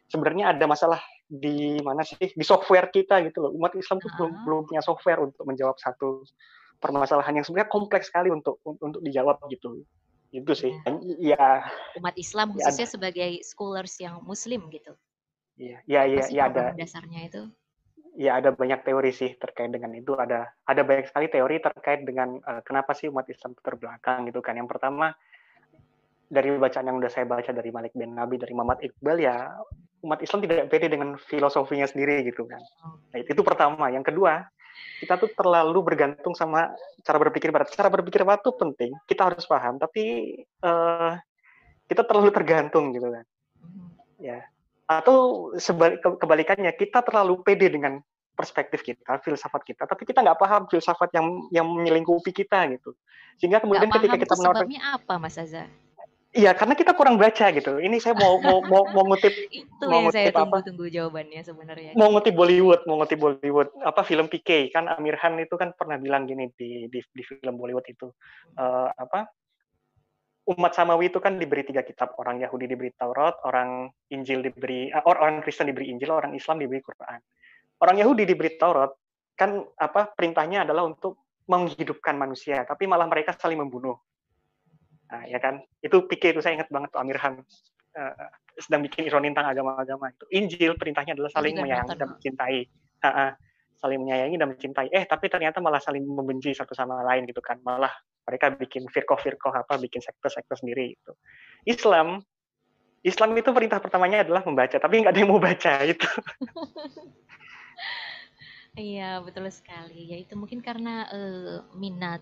[0.08, 2.32] sebenarnya ada masalah di mana sih?
[2.32, 3.52] Di software kita gitu loh.
[3.52, 4.16] Umat Islam tuh uh -huh.
[4.16, 6.24] belum belum punya software untuk menjawab satu
[6.80, 9.84] permasalahan yang sebenarnya kompleks sekali untuk untuk dijawab gitu.
[10.32, 10.72] Itu sih.
[11.06, 11.46] Ya, ya
[12.00, 14.96] umat Islam ya khususnya ya sebagai scholars yang Muslim gitu.
[15.60, 16.72] Iya iya iya ya, ada.
[16.72, 17.42] dasarnya itu?
[18.16, 20.16] Ya ada banyak teori sih terkait dengan itu.
[20.16, 24.56] Ada ada banyak sekali teori terkait dengan uh, kenapa sih umat Islam terbelakang gitu kan.
[24.56, 25.12] Yang pertama
[26.30, 29.50] dari bacaan yang udah saya baca dari Malik bin Nabi dari Muhammad Iqbal ya
[30.06, 32.62] umat Islam tidak pede dengan filosofinya sendiri gitu kan.
[33.12, 33.90] Nah, itu pertama.
[33.92, 34.46] Yang kedua
[35.00, 37.72] kita tuh terlalu bergantung sama cara berpikir barat.
[37.72, 41.16] Cara berpikir barat tuh penting, kita harus paham, tapi uh,
[41.88, 43.24] kita terlalu tergantung gitu kan.
[43.64, 43.88] Mm-hmm.
[44.20, 44.44] Ya.
[44.84, 48.04] Atau sebalik, kebalikannya, kita terlalu pede dengan
[48.36, 52.96] perspektif kita, filsafat kita, tapi kita nggak paham filsafat yang yang menyelingkupi kita gitu.
[53.36, 55.68] Sehingga kemudian gak ketika kita menawarkan apa Mas Azza?
[56.30, 57.82] Iya, karena kita kurang baca gitu.
[57.82, 60.62] Ini saya mau mau mau, mau ngutip itu mau yang saya tunggu, apa?
[60.62, 61.92] tunggu jawabannya sebenarnya.
[61.98, 63.74] Mau ngutip Bollywood, mau ngutip Bollywood.
[63.82, 67.58] Apa film PK kan Amir Khan itu kan pernah bilang gini di di, di film
[67.58, 68.14] Bollywood itu
[68.54, 69.26] uh, apa?
[70.54, 72.14] Umat Samawi itu kan diberi tiga kitab.
[72.14, 76.78] Orang Yahudi diberi Taurat, orang Injil diberi uh, orang Kristen diberi Injil, orang Islam diberi
[76.78, 77.18] Quran.
[77.82, 78.94] Orang Yahudi diberi Taurat
[79.34, 83.98] kan apa perintahnya adalah untuk menghidupkan manusia, tapi malah mereka saling membunuh
[85.11, 85.61] Nah, ya kan?
[85.83, 87.42] Itu pikir itu saya ingat banget tuh Amir Khan
[87.99, 88.14] uh,
[88.55, 90.25] sedang bikin ironi tentang agama-agama itu.
[90.31, 92.61] Injil perintahnya adalah saling menyayangi dan mencintai.
[93.01, 93.31] Uh, uh,
[93.81, 94.88] saling menyayangi dan mencintai.
[94.92, 97.59] Eh, tapi ternyata malah saling membenci satu sama lain gitu kan.
[97.64, 97.90] Malah
[98.29, 101.12] mereka bikin firqoh-firqoh apa, bikin sektor-sektor sendiri itu.
[101.64, 102.20] Islam
[103.01, 106.09] Islam itu perintah pertamanya adalah membaca, tapi nggak ada yang mau baca itu.
[108.77, 110.12] Iya, betul sekali.
[110.12, 112.20] Ya itu mungkin karena uh, minat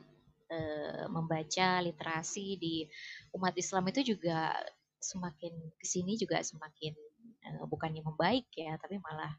[0.52, 2.84] uh, membaca literasi di
[3.37, 4.52] umat Islam itu juga
[4.98, 6.92] semakin ke sini juga semakin
[7.46, 9.32] uh, bukannya membaik ya, tapi malah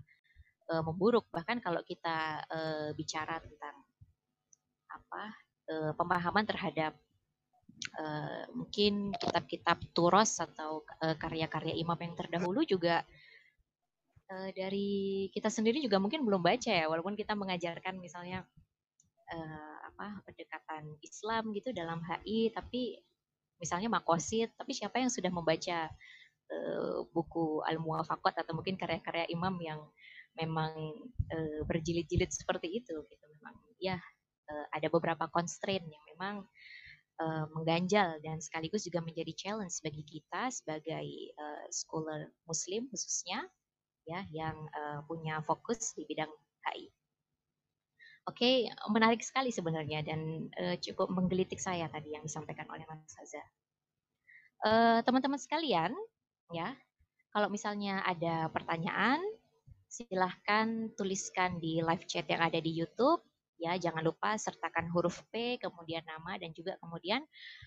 [0.71, 1.27] uh, memburuk.
[1.33, 2.45] Bahkan kalau kita
[2.95, 3.75] bicara tentang
[4.89, 5.23] apa
[5.93, 6.97] pemahaman terhadap
[8.57, 10.81] mungkin kitab-kitab turos atau
[11.21, 13.05] karya-karya imam yang terdahulu juga
[14.29, 18.45] dari kita sendiri juga mungkin belum baca ya, walaupun kita mengajarkan misalnya
[19.89, 23.01] apa pendekatan Islam gitu dalam HI tapi
[23.59, 25.89] misalnya makosid tapi siapa yang sudah membaca
[26.53, 29.81] uh, buku al muwafaqat atau mungkin karya-karya imam yang
[30.37, 30.71] memang
[31.33, 33.97] uh, berjilid-jilid seperti itu gitu memang ya
[34.49, 36.35] uh, ada beberapa constraint yang memang
[37.19, 43.43] uh, mengganjal dan sekaligus juga menjadi challenge bagi kita sebagai uh, scholar muslim khususnya
[44.07, 46.31] ya yang uh, punya fokus di bidang
[46.65, 46.89] HI.
[48.29, 53.41] Oke, menarik sekali sebenarnya dan uh, cukup menggelitik saya tadi yang disampaikan oleh Mas Haza.
[54.61, 55.89] Uh, teman-teman sekalian,
[56.53, 56.77] ya,
[57.33, 59.17] kalau misalnya ada pertanyaan,
[59.89, 63.25] silahkan tuliskan di live chat yang ada di YouTube.
[63.57, 67.25] Ya, jangan lupa sertakan huruf P, kemudian nama dan juga kemudian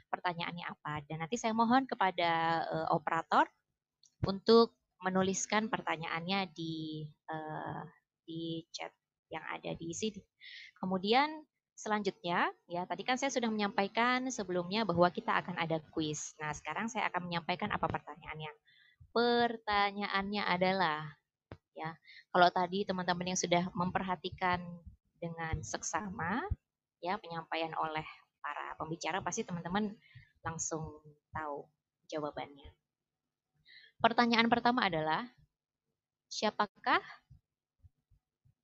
[0.09, 1.03] pertanyaannya apa.
[1.11, 3.51] Dan nanti saya mohon kepada uh, operator
[4.25, 7.83] untuk menuliskan pertanyaannya di uh,
[8.23, 8.95] di chat
[9.33, 10.21] yang ada di sini.
[10.77, 11.43] Kemudian
[11.73, 16.37] selanjutnya, ya tadi kan saya sudah menyampaikan sebelumnya bahwa kita akan ada kuis.
[16.37, 18.53] Nah, sekarang saya akan menyampaikan apa pertanyaannya.
[19.13, 21.09] Pertanyaannya adalah,
[21.73, 21.97] ya,
[22.29, 24.61] kalau tadi teman-teman yang sudah memperhatikan
[25.17, 26.45] dengan seksama,
[27.03, 28.07] ya penyampaian oleh
[28.43, 29.91] para pembicara pasti teman-teman
[30.43, 31.67] langsung tahu
[32.11, 32.71] jawabannya.
[34.03, 35.31] Pertanyaan pertama adalah
[36.27, 36.99] siapakah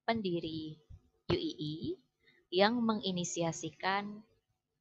[0.08, 0.80] pendiri
[1.28, 1.92] UII
[2.48, 4.24] yang menginisiasikan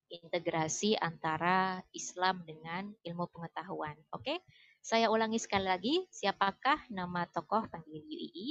[0.08, 4.00] integrasi antara Islam dengan ilmu pengetahuan.
[4.16, 4.40] Oke,
[4.80, 8.50] saya ulangi sekali lagi, siapakah nama tokoh pendiri UII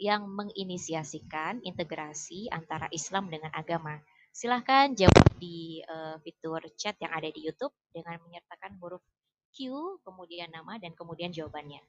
[0.00, 4.00] yang menginisiasikan integrasi antara Islam dengan agama?
[4.32, 9.04] Silahkan jawab di uh, fitur chat yang ada di YouTube dengan menyertakan huruf
[9.52, 9.68] Q,
[10.00, 11.80] kemudian nama, dan kemudian jawabannya.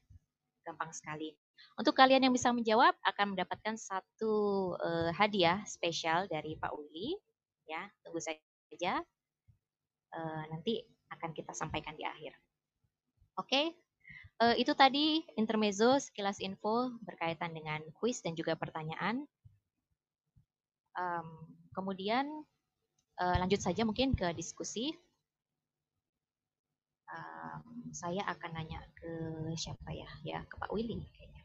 [0.68, 1.32] Gampang sekali.
[1.80, 7.16] Untuk kalian yang bisa menjawab akan mendapatkan satu uh, hadiah spesial dari Pak Uli.
[7.64, 9.00] Ya, tunggu saja.
[10.12, 10.84] Uh, nanti
[11.16, 12.36] akan kita sampaikan di akhir.
[13.40, 13.66] Oke, okay?
[14.44, 19.24] uh, itu tadi intermezzo sekilas info berkaitan dengan kuis dan juga pertanyaan.
[20.98, 21.30] Um,
[21.78, 22.26] kemudian
[23.22, 24.98] uh, lanjut saja mungkin ke diskusi
[27.14, 29.12] um, saya akan nanya ke
[29.56, 30.10] siapa ya?
[30.24, 31.44] Ya ke Pak Willy kayaknya.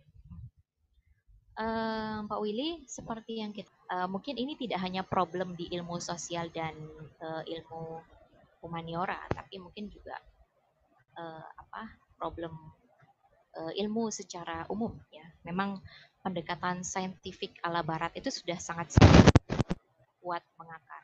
[1.52, 6.48] Um, Pak Willy, seperti yang kita uh, mungkin ini tidak hanya problem di ilmu sosial
[6.48, 6.72] dan
[7.20, 8.00] uh, ilmu
[8.64, 10.16] humaniora, tapi mungkin juga
[11.18, 12.56] uh, apa problem
[13.58, 15.28] uh, ilmu secara umum ya.
[15.44, 15.82] Memang
[16.24, 18.96] pendekatan saintifik ala Barat itu sudah sangat
[20.22, 21.02] kuat mengakar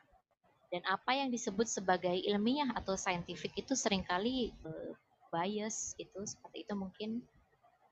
[0.69, 4.53] dan apa yang disebut sebagai ilmiah atau saintifik itu sering kali
[5.29, 7.23] bias itu seperti itu mungkin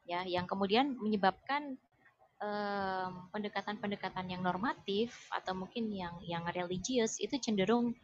[0.07, 1.77] ya yang kemudian menyebabkan
[3.33, 7.97] pendekatan-pendekatan um, yang normatif atau mungkin yang yang religius itu cenderung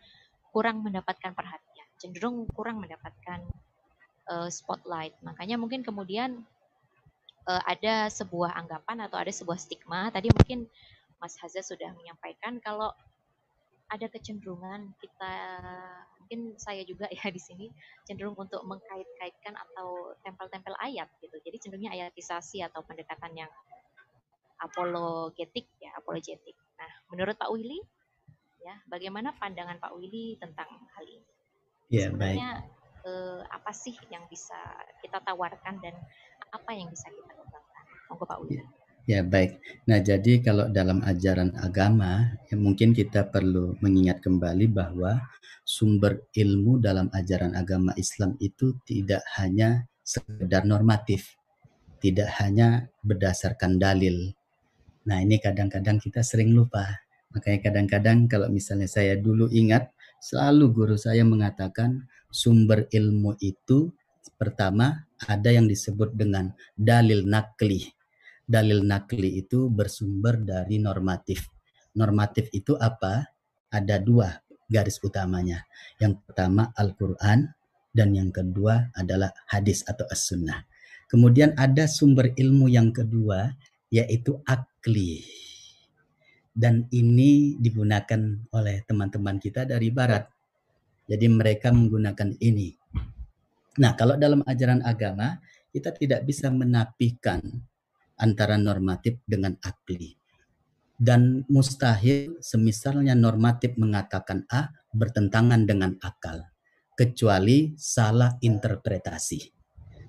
[0.50, 3.46] kurang mendapatkan perhatian, cenderung kurang mendapatkan
[4.30, 5.14] uh, spotlight.
[5.22, 6.42] Makanya mungkin kemudian
[7.46, 10.10] uh, ada sebuah anggapan atau ada sebuah stigma.
[10.10, 10.66] Tadi mungkin
[11.22, 12.90] Mas Haza sudah menyampaikan kalau
[13.94, 15.34] ada kecenderungan kita
[16.18, 17.66] mungkin saya juga ya di sini
[18.10, 21.38] cenderung untuk mengkait-kaitkan atau tempel-tempel ayat gitu.
[21.46, 23.52] Jadi cenderungnya ayatisasi atau pendekatan yang
[24.58, 26.58] apologetik ya, apologetik.
[26.80, 27.78] Nah, menurut Pak Willy
[28.66, 30.66] ya, bagaimana pandangan Pak Willy tentang
[30.98, 31.30] hal ini?
[31.94, 32.82] Ya, Sebenarnya baik.
[33.04, 34.58] Eh, apa sih yang bisa
[35.04, 35.94] kita tawarkan dan
[36.50, 37.86] apa yang bisa kita kembangkan?
[38.10, 38.58] Monggo Pak Willy.
[38.58, 38.66] Ya.
[39.04, 39.60] Ya baik.
[39.84, 45.20] Nah jadi kalau dalam ajaran agama ya mungkin kita perlu mengingat kembali bahwa
[45.68, 51.36] sumber ilmu dalam ajaran agama Islam itu tidak hanya sekedar normatif,
[52.00, 54.32] tidak hanya berdasarkan dalil.
[55.04, 56.88] Nah ini kadang-kadang kita sering lupa.
[57.36, 59.92] Makanya kadang-kadang kalau misalnya saya dulu ingat,
[60.24, 63.92] selalu guru saya mengatakan sumber ilmu itu
[64.40, 67.92] pertama ada yang disebut dengan dalil nakli
[68.54, 71.50] dalil nakli itu bersumber dari normatif.
[71.98, 73.26] Normatif itu apa?
[73.74, 74.30] Ada dua
[74.70, 75.66] garis utamanya.
[75.98, 77.50] Yang pertama Al-Quran
[77.90, 80.70] dan yang kedua adalah hadis atau as-sunnah.
[81.10, 83.50] Kemudian ada sumber ilmu yang kedua
[83.90, 85.26] yaitu akli.
[86.54, 88.22] Dan ini digunakan
[88.54, 90.30] oleh teman-teman kita dari barat.
[91.10, 92.70] Jadi mereka menggunakan ini.
[93.82, 95.42] Nah, kalau dalam ajaran agama
[95.74, 97.42] kita tidak bisa menapikan
[98.24, 100.16] antara normatif dengan akli.
[100.96, 106.48] Dan mustahil semisalnya normatif mengatakan A bertentangan dengan akal,
[106.96, 109.52] kecuali salah interpretasi.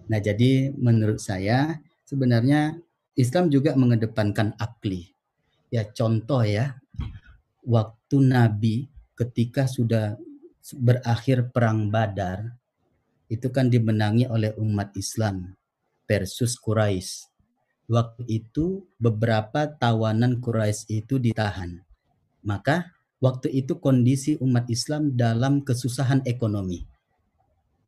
[0.07, 2.78] Nah jadi menurut saya sebenarnya
[3.18, 5.11] Islam juga mengedepankan akli.
[5.74, 6.78] Ya contoh ya,
[7.66, 8.86] waktu Nabi
[9.18, 10.14] ketika sudah
[10.78, 12.55] berakhir perang Badar,
[13.26, 15.59] itu kan dimenangi oleh umat Islam
[16.07, 17.34] versus Quraisy
[17.89, 21.85] waktu itu beberapa tawanan Quraisy itu ditahan.
[22.45, 26.85] Maka waktu itu kondisi umat Islam dalam kesusahan ekonomi.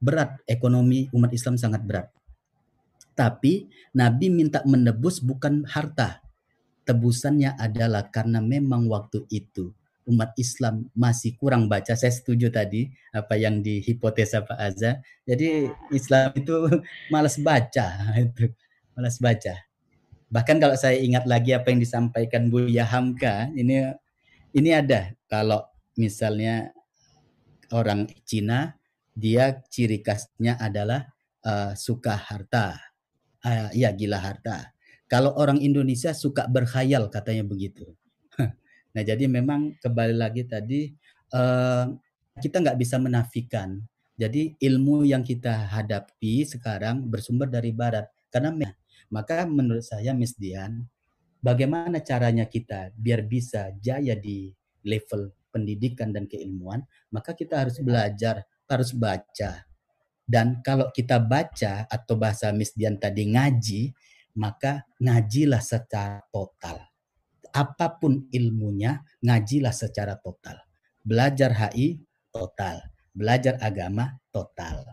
[0.00, 2.08] Berat ekonomi umat Islam sangat berat.
[3.16, 6.20] Tapi Nabi minta menebus bukan harta.
[6.86, 9.72] Tebusannya adalah karena memang waktu itu
[10.06, 11.98] umat Islam masih kurang baca.
[11.98, 15.02] Saya setuju tadi apa yang dihipotesa Pak Azza.
[15.26, 16.56] Jadi Islam itu
[17.10, 18.54] malas baca itu,
[18.94, 19.65] malas baca.
[20.26, 23.94] Bahkan kalau saya ingat lagi apa yang disampaikan Bu Yahamka, ini
[24.56, 25.62] ini ada kalau
[25.94, 26.74] misalnya
[27.70, 28.74] orang Cina
[29.14, 31.08] dia ciri khasnya adalah
[31.46, 32.76] uh, suka harta.
[33.46, 34.74] Uh, ya gila harta.
[35.06, 37.94] Kalau orang Indonesia suka berkhayal katanya begitu.
[38.96, 40.88] Nah, jadi memang kembali lagi tadi
[41.36, 41.84] uh,
[42.40, 43.76] kita nggak bisa menafikan.
[44.16, 48.08] Jadi ilmu yang kita hadapi sekarang bersumber dari Barat.
[48.32, 48.56] Karena
[49.12, 50.84] maka menurut saya Miss Dian,
[51.42, 54.50] bagaimana caranya kita biar bisa jaya di
[54.86, 59.64] level pendidikan dan keilmuan, maka kita harus belajar, harus baca.
[60.26, 63.94] Dan kalau kita baca atau bahasa Miss Dian tadi ngaji,
[64.36, 66.82] maka ngajilah secara total
[67.56, 70.60] apa pun ilmunya, ngajilah secara total.
[71.00, 71.96] Belajar HI
[72.28, 72.84] total,
[73.16, 74.84] belajar agama total.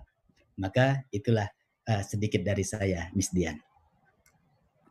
[0.55, 1.51] Maka itulah
[1.84, 3.59] uh, sedikit dari saya, Miss Dian.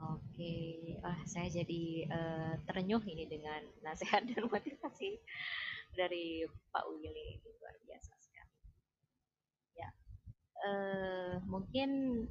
[0.02, 5.14] Oke, wah saya jadi uh, terenyuh ini dengan nasihat dan motivasi
[5.94, 6.42] dari
[6.74, 8.56] Pak Willy luar biasa sekali.
[9.78, 9.88] Ya,
[10.66, 12.22] uh, mungkin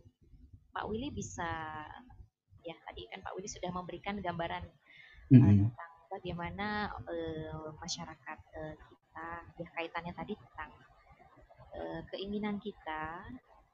[0.75, 1.47] Pak Willy bisa
[2.61, 4.67] ya tadi kan Pak Willy sudah memberikan gambaran
[5.31, 5.71] mm-hmm.
[5.71, 9.27] tentang bagaimana uh, masyarakat uh, kita
[9.63, 10.71] ya kaitannya tadi tentang
[11.79, 13.23] uh, keinginan kita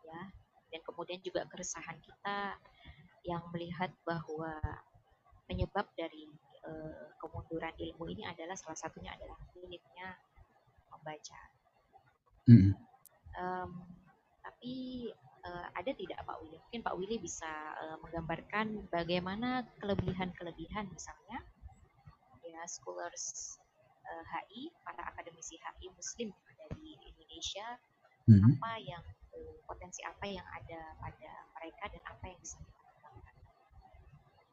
[0.06, 0.22] ya
[0.72, 2.56] dan kemudian juga keresahan kita
[3.28, 4.56] yang melihat bahwa
[5.48, 6.32] penyebab dari
[6.64, 10.16] uh, kemunduran ilmu ini adalah salah satunya adalah sulitnya
[10.92, 11.42] membaca.
[12.48, 12.72] Mm.
[13.38, 13.70] Um,
[14.40, 14.76] tapi
[15.44, 16.58] uh, ada tidak Pak Willy?
[16.58, 17.52] Mungkin Pak Willy bisa
[17.84, 21.44] uh, menggambarkan bagaimana kelebihan-kelebihan misalnya
[22.48, 23.60] ya scholars
[24.08, 26.32] uh, HI, para akademisi HI Muslim
[26.80, 27.76] di Indonesia,
[28.26, 28.56] hmm.
[28.56, 29.04] apa yang
[29.36, 32.87] uh, potensi apa yang ada pada mereka dan apa yang bisa kita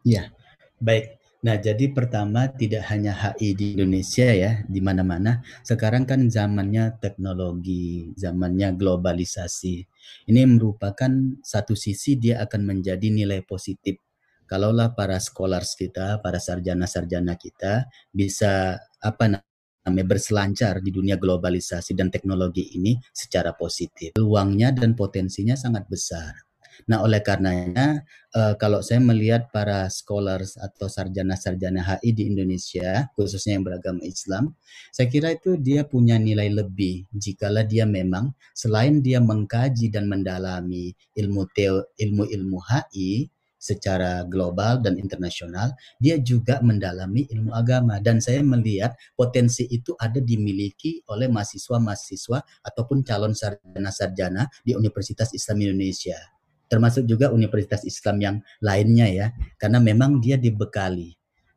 [0.05, 0.31] kembangkan.
[0.31, 1.25] Ya, baik.
[1.45, 5.45] Nah, jadi pertama tidak hanya HI di Indonesia ya, di mana-mana.
[5.61, 9.85] Sekarang kan zamannya teknologi, zamannya globalisasi.
[10.33, 11.13] Ini merupakan
[11.45, 14.01] satu sisi dia akan menjadi nilai positif.
[14.49, 19.45] Kalaulah para scholars kita, para sarjana-sarjana kita bisa apa
[19.85, 24.17] namanya berselancar di dunia globalisasi dan teknologi ini secara positif.
[24.17, 26.54] Peluangnya dan potensinya sangat besar.
[26.91, 28.05] Nah, oleh karenanya,
[28.35, 34.53] uh, kalau saya melihat para scholars atau sarjana-sarjana HI di Indonesia, khususnya yang beragama Islam,
[34.91, 40.93] saya kira itu dia punya nilai lebih jikalau dia memang selain dia mengkaji dan mendalami
[41.17, 43.31] ilmu teo, ilmu-ilmu HI,
[43.65, 47.97] secara global dan internasional, dia juga mendalami ilmu agama.
[47.97, 55.65] Dan saya melihat potensi itu ada dimiliki oleh mahasiswa-mahasiswa ataupun calon sarjana-sarjana di Universitas Islam
[55.65, 56.21] Indonesia
[56.69, 59.27] termasuk juga universitas Islam yang lainnya ya,
[59.61, 61.15] karena memang dia dibekali.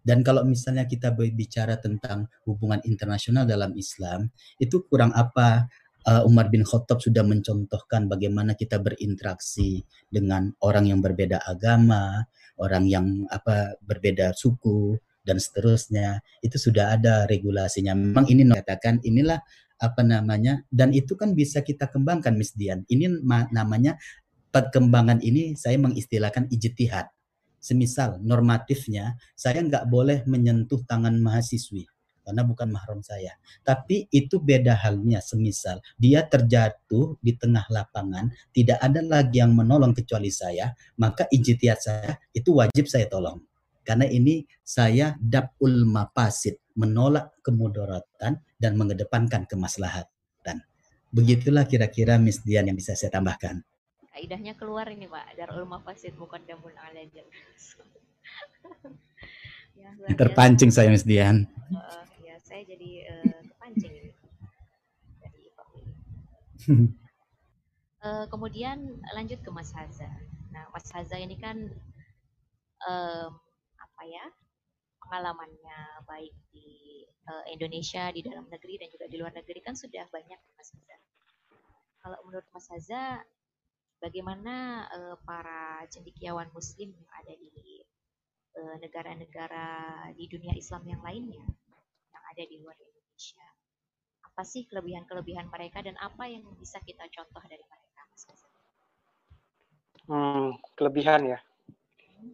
[0.08, 5.68] Dan kalau misalnya kita berbicara tentang hubungan internasional dalam Islam, itu kurang apa
[6.08, 12.24] uh, Umar bin Khattab sudah mencontohkan bagaimana kita berinteraksi dengan orang yang berbeda agama,
[12.56, 14.96] orang yang apa berbeda suku
[15.28, 16.24] dan seterusnya.
[16.40, 17.92] Itu sudah ada regulasinya.
[17.92, 19.44] Memang ini katakan inilah
[19.78, 22.88] apa namanya dan itu kan bisa kita kembangkan Miss Dian.
[22.88, 24.00] Ini namanya
[24.58, 27.14] perkembangan ini saya mengistilahkan ijtihad.
[27.62, 31.86] Semisal normatifnya saya nggak boleh menyentuh tangan mahasiswi
[32.26, 33.38] karena bukan mahram saya.
[33.62, 39.94] Tapi itu beda halnya semisal dia terjatuh di tengah lapangan, tidak ada lagi yang menolong
[39.94, 43.38] kecuali saya, maka ijtihad saya itu wajib saya tolong.
[43.86, 50.66] Karena ini saya dabul mafasid, menolak kemudaratan dan mengedepankan kemaslahatan.
[51.14, 53.64] Begitulah kira-kira Miss Dian yang bisa saya tambahkan
[54.18, 57.22] kaidahnya keluar ini Pak Darul Mafasid bukan Damun Alajar.
[59.78, 61.46] ya, Terpancing saya Mas Dian.
[61.70, 64.10] Uh, ya saya jadi uh, kepancing ini
[65.22, 65.68] dari Pak
[68.02, 70.10] uh, kemudian lanjut ke Mas Haza.
[70.50, 71.70] Nah Mas Haza ini kan
[72.90, 73.32] um,
[73.78, 74.26] apa ya
[75.06, 80.10] pengalamannya baik di uh, Indonesia di dalam negeri dan juga di luar negeri kan sudah
[80.10, 80.98] banyak Mas Haza.
[82.02, 83.22] Kalau menurut Mas Haza
[83.98, 87.82] bagaimana uh, para cendikiawan muslim yang ada di
[88.58, 89.68] eh, negara-negara
[90.10, 91.46] uh, di dunia Islam yang lainnya
[92.14, 93.46] yang ada di luar Indonesia.
[94.26, 97.88] Apa sih kelebihan-kelebihan mereka dan apa yang bisa kita contoh dari mereka?
[100.08, 101.40] Hmm, kelebihan ya.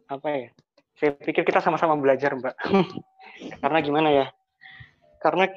[0.07, 0.49] Apa ya?
[0.93, 2.55] Saya pikir kita sama-sama belajar, Mbak.
[3.61, 4.26] Karena gimana ya?
[5.18, 5.49] Karena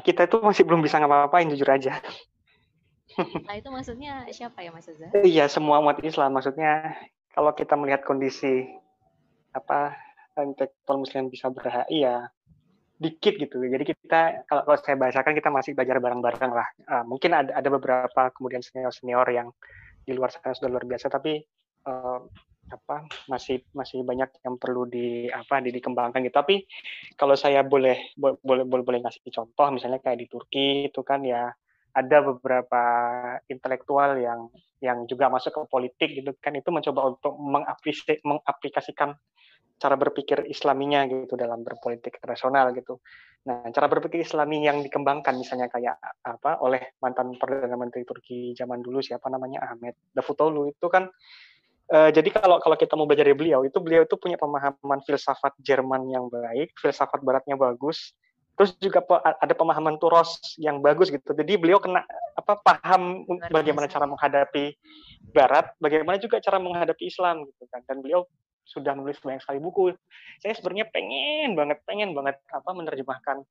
[0.00, 2.00] kita itu masih belum bisa ngapa-ngapain jujur aja.
[3.18, 5.10] Nah itu maksudnya siapa ya Mas Azhar?
[5.24, 6.36] Iya semua umat Islam.
[6.36, 6.96] Maksudnya
[7.32, 8.68] kalau kita melihat kondisi
[9.56, 9.96] apa
[10.36, 12.28] intelektual Muslim bisa berhak, ya
[12.96, 13.60] dikit gitu.
[13.60, 16.68] Jadi kita kalau, kalau saya bahasakan kita masih belajar bareng-bareng lah.
[16.88, 19.48] Uh, mungkin ada ada beberapa kemudian senior-senior yang
[20.04, 21.40] di luar sana sudah luar biasa, tapi
[21.88, 22.20] uh,
[22.66, 26.36] apa masih masih banyak yang perlu di apa di, dikembangkan gitu.
[26.36, 26.64] Tapi
[27.16, 31.52] kalau saya boleh boleh boleh boleh ngasih contoh misalnya kayak di Turki itu kan ya
[31.96, 32.82] ada beberapa
[33.48, 34.52] intelektual yang
[34.84, 39.16] yang juga masuk ke politik gitu kan itu mencoba untuk mengaplikasikan
[39.76, 43.00] cara berpikir Islaminya gitu dalam berpolitik internasional gitu.
[43.46, 48.82] Nah, cara berpikir Islami yang dikembangkan misalnya kayak apa oleh mantan perdana menteri Turki zaman
[48.82, 51.06] dulu siapa namanya Ahmed Davutoglu itu kan
[51.94, 55.54] uh, jadi kalau kalau kita mau belajar dari beliau itu beliau itu punya pemahaman filsafat
[55.62, 58.16] Jerman yang baik, filsafat baratnya bagus.
[58.56, 61.36] Terus juga ada pemahaman Turos yang bagus gitu.
[61.36, 62.00] Jadi beliau kena
[62.32, 64.72] apa paham bagaimana cara menghadapi
[65.36, 67.84] Barat, bagaimana juga cara menghadapi Islam gitu kan.
[67.84, 68.24] Dan beliau
[68.66, 69.94] sudah menulis banyak sekali buku.
[70.40, 73.44] Saya sebenarnya pengen banget, pengen banget apa menerjemahkan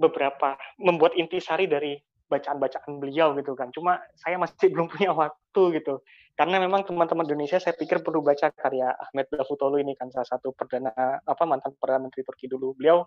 [0.00, 1.94] beberapa, membuat intisari dari
[2.32, 3.68] bacaan-bacaan beliau gitu kan.
[3.68, 6.00] Cuma saya masih belum punya waktu gitu.
[6.32, 10.56] Karena memang teman-teman Indonesia saya pikir perlu baca karya Ahmed Davutoglu ini kan salah satu
[10.56, 12.72] perdana apa mantan perdana menteri Turki dulu.
[12.72, 13.04] Beliau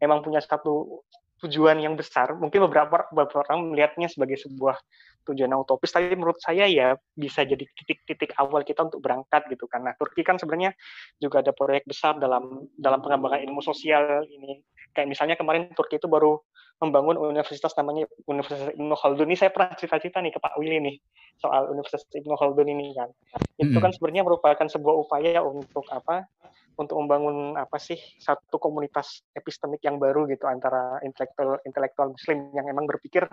[0.00, 1.04] memang punya satu
[1.44, 2.32] tujuan yang besar.
[2.32, 4.80] Mungkin beberapa beberapa orang melihatnya sebagai sebuah
[5.24, 9.64] tujuan yang utopis, tapi menurut saya ya bisa jadi titik-titik awal kita untuk berangkat gitu.
[9.68, 10.76] Karena Turki kan sebenarnya
[11.16, 14.60] juga ada proyek besar dalam dalam pengembangan ilmu sosial ini.
[14.92, 16.40] Kayak misalnya kemarin Turki itu baru
[16.82, 19.30] membangun universitas namanya Universitas Ibnu Khaldun.
[19.30, 20.96] Ini saya pernah cerita-cerita nih ke Pak Willy nih
[21.38, 23.08] soal Universitas Ibnu Khaldun ini kan.
[23.56, 26.26] Itu kan sebenarnya merupakan sebuah upaya untuk apa?
[26.74, 32.66] Untuk membangun apa sih satu komunitas epistemik yang baru gitu antara intelektual intelektual muslim yang
[32.66, 33.26] emang berpikir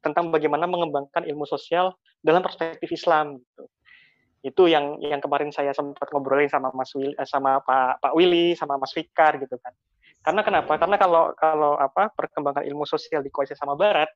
[0.00, 1.92] tentang bagaimana mengembangkan ilmu sosial
[2.24, 3.64] dalam perspektif Islam gitu.
[4.46, 8.54] Itu yang yang kemarin saya sempat ngobrolin sama Mas Willy, eh, sama Pak Pak Willy
[8.54, 9.74] sama Mas Fikar gitu kan.
[10.22, 10.72] Karena kenapa?
[10.78, 14.10] Karena kalau kalau apa perkembangan ilmu sosial dikuasai sama barat,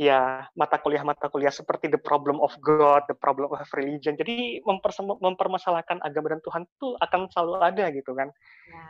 [0.00, 4.16] ya mata kuliah-mata kuliah seperti the problem of God, the problem of religion.
[4.16, 4.64] Jadi
[5.20, 8.28] mempermasalahkan agama dan Tuhan itu akan selalu ada gitu kan.
[8.68, 8.84] Ya,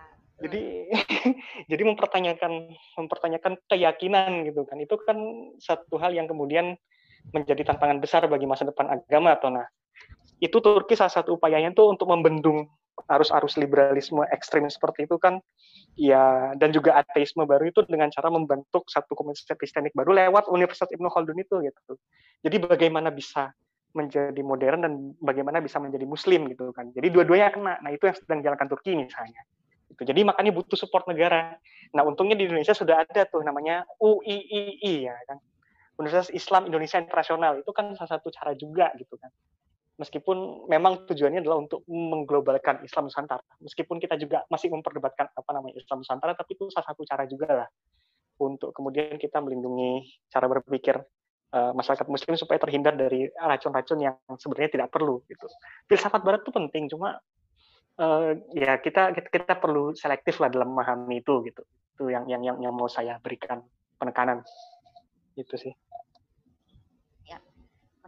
[0.47, 0.63] jadi
[1.71, 2.53] jadi mempertanyakan
[2.99, 4.77] mempertanyakan keyakinan gitu kan.
[4.79, 5.19] Itu kan
[5.59, 6.79] satu hal yang kemudian
[7.31, 9.67] menjadi tantangan besar bagi masa depan agama atau nah.
[10.43, 12.67] Itu Turki salah satu upayanya itu untuk membendung
[13.09, 15.41] arus-arus liberalisme ekstrim seperti itu kan
[15.97, 20.89] ya dan juga ateisme baru itu dengan cara membentuk satu komunitas epistemik baru lewat Universitas
[20.93, 21.97] Ibnu Khaldun itu gitu.
[22.45, 23.53] Jadi bagaimana bisa
[23.93, 26.89] menjadi modern dan bagaimana bisa menjadi muslim gitu kan.
[26.97, 27.77] Jadi dua-duanya kena.
[27.85, 29.45] Nah, itu yang sedang dijalankan Turki misalnya.
[29.93, 30.01] Itu.
[30.09, 31.61] Jadi makanya butuh support negara.
[31.93, 35.37] Nah, untungnya di Indonesia sudah ada tuh namanya UIII ya kan.
[36.01, 37.61] Universitas Islam Indonesia Internasional.
[37.61, 39.29] Itu kan salah satu cara juga gitu kan
[40.01, 43.45] meskipun memang tujuannya adalah untuk mengglobalkan Islam Nusantara.
[43.61, 47.49] Meskipun kita juga masih memperdebatkan apa namanya Islam Nusantara, tapi itu salah satu cara juga
[47.65, 47.69] lah
[48.41, 50.97] untuk kemudian kita melindungi cara berpikir
[51.55, 55.21] uh, masyarakat Muslim supaya terhindar dari racun-racun yang sebenarnya tidak perlu.
[55.29, 55.47] Gitu.
[55.87, 57.21] Filsafat Barat itu penting, cuma
[58.01, 61.63] uh, ya kita, kita perlu selektif lah dalam memahami itu gitu.
[61.95, 63.61] Itu yang yang yang, yang mau saya berikan
[64.01, 64.41] penekanan.
[65.37, 65.73] Itu sih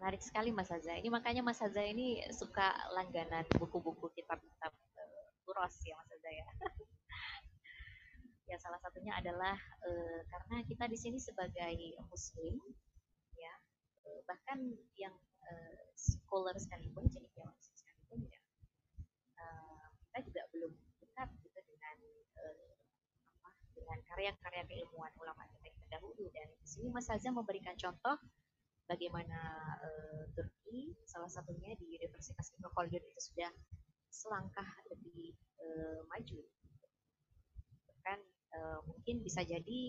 [0.05, 1.01] menarik sekali Mas Haza.
[1.01, 4.69] Ini makanya Mas Haza ini suka langganan buku-buku kitab-kitab
[5.01, 6.45] uh, Uros ya Mas Haza ya.
[8.53, 12.61] ya salah satunya adalah uh, karena kita di sini sebagai muslim
[13.33, 13.55] ya
[14.05, 18.41] uh, bahkan yang uh, scholar sekalipun jadi muslim sekalipun ya
[19.41, 21.97] uh, kita juga belum dekat gitu dengan
[22.45, 22.77] uh,
[23.41, 28.21] apa dengan karya-karya keilmuan ulama kita terdahulu dan di sini Mas Haza memberikan contoh
[28.85, 29.39] bagaimana
[29.81, 33.51] uh, Turki salah satunya di Universitas Ibnu Khaldun itu sudah
[34.13, 36.41] selangkah lebih uh, maju.
[38.05, 38.21] Kan
[38.55, 39.83] uh, mungkin bisa jadi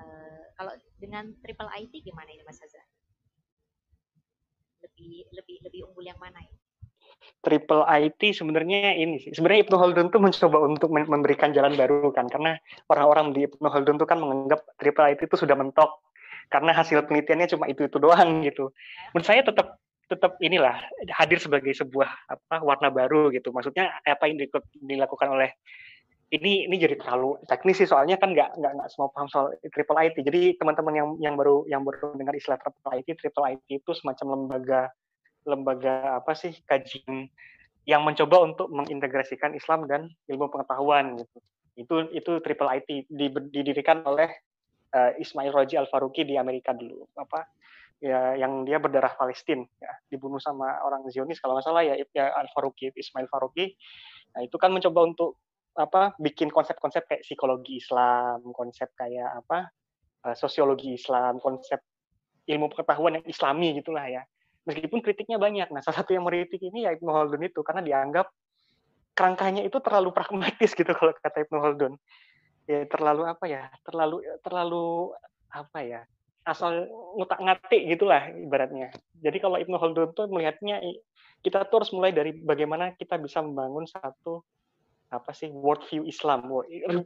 [0.00, 2.82] uh, kalau dengan triple IT gimana ini Mas Haza
[4.82, 6.58] lebih lebih lebih unggul yang mana ini?
[7.40, 9.32] Triple IT sebenarnya ini sih.
[9.32, 12.58] Sebenarnya Ibnu Khaldun tuh mencoba untuk memberikan jalan baru kan karena
[12.90, 16.02] orang-orang di Ibnu Khaldun tuh kan menganggap triple IT itu sudah mentok
[16.46, 18.70] karena hasil penelitiannya cuma itu itu doang gitu.
[19.12, 20.78] Menurut saya tetap tetap inilah
[21.18, 23.50] hadir sebagai sebuah apa warna baru gitu.
[23.50, 24.38] Maksudnya apa yang
[24.78, 25.50] dilakukan oleh
[26.34, 29.98] ini ini jadi terlalu teknis sih soalnya kan nggak nggak nggak semua paham soal triple
[29.98, 30.16] IT.
[30.26, 34.26] Jadi teman-teman yang yang baru yang baru dengar istilah triple IT, triple IT itu semacam
[34.34, 34.80] lembaga
[35.46, 37.30] lembaga apa sih kajian
[37.86, 41.38] yang mencoba untuk mengintegrasikan Islam dan ilmu pengetahuan gitu.
[41.78, 43.06] Itu itu triple IT
[43.54, 44.26] didirikan oleh
[44.96, 47.44] uh, Ismail Roji Al Faruqi di Amerika dulu apa
[48.00, 52.32] ya yang dia berdarah Palestina ya dibunuh sama orang Zionis kalau nggak salah ya, ya
[52.32, 53.76] Al Faruqi Ismail Faruqi
[54.32, 55.36] nah itu kan mencoba untuk
[55.76, 59.68] apa bikin konsep-konsep kayak psikologi Islam konsep kayak apa
[60.24, 61.84] uh, sosiologi Islam konsep
[62.48, 64.24] ilmu pengetahuan yang Islami gitulah ya
[64.66, 65.70] meskipun kritiknya banyak.
[65.70, 68.26] Nah, salah satu yang meritik ini ya Ibnu Khaldun itu karena dianggap
[69.16, 71.94] kerangkanya itu terlalu pragmatis gitu kalau kata Ibnu Khaldun.
[72.66, 73.70] Ya terlalu apa ya?
[73.86, 75.14] Terlalu terlalu
[75.50, 76.00] apa ya?
[76.46, 76.86] Asal
[77.18, 78.94] ngutak ngatik gitulah ibaratnya.
[79.18, 80.82] Jadi kalau Ibnu Khaldun tuh melihatnya
[81.42, 84.42] kita tuh harus mulai dari bagaimana kita bisa membangun satu
[85.06, 86.50] apa sih world view Islam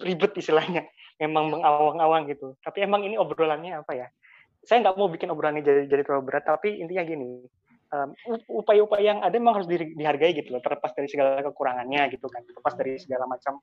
[0.00, 0.88] ribet istilahnya
[1.20, 4.08] memang mengawang-awang gitu tapi emang ini obrolannya apa ya
[4.64, 7.44] saya nggak mau bikin obrolannya jadi jadi terlalu berat tapi intinya gini
[8.46, 12.74] upaya-upaya yang ada memang harus dihargai gitu loh terlepas dari segala kekurangannya gitu kan terlepas
[12.78, 13.58] dari segala macam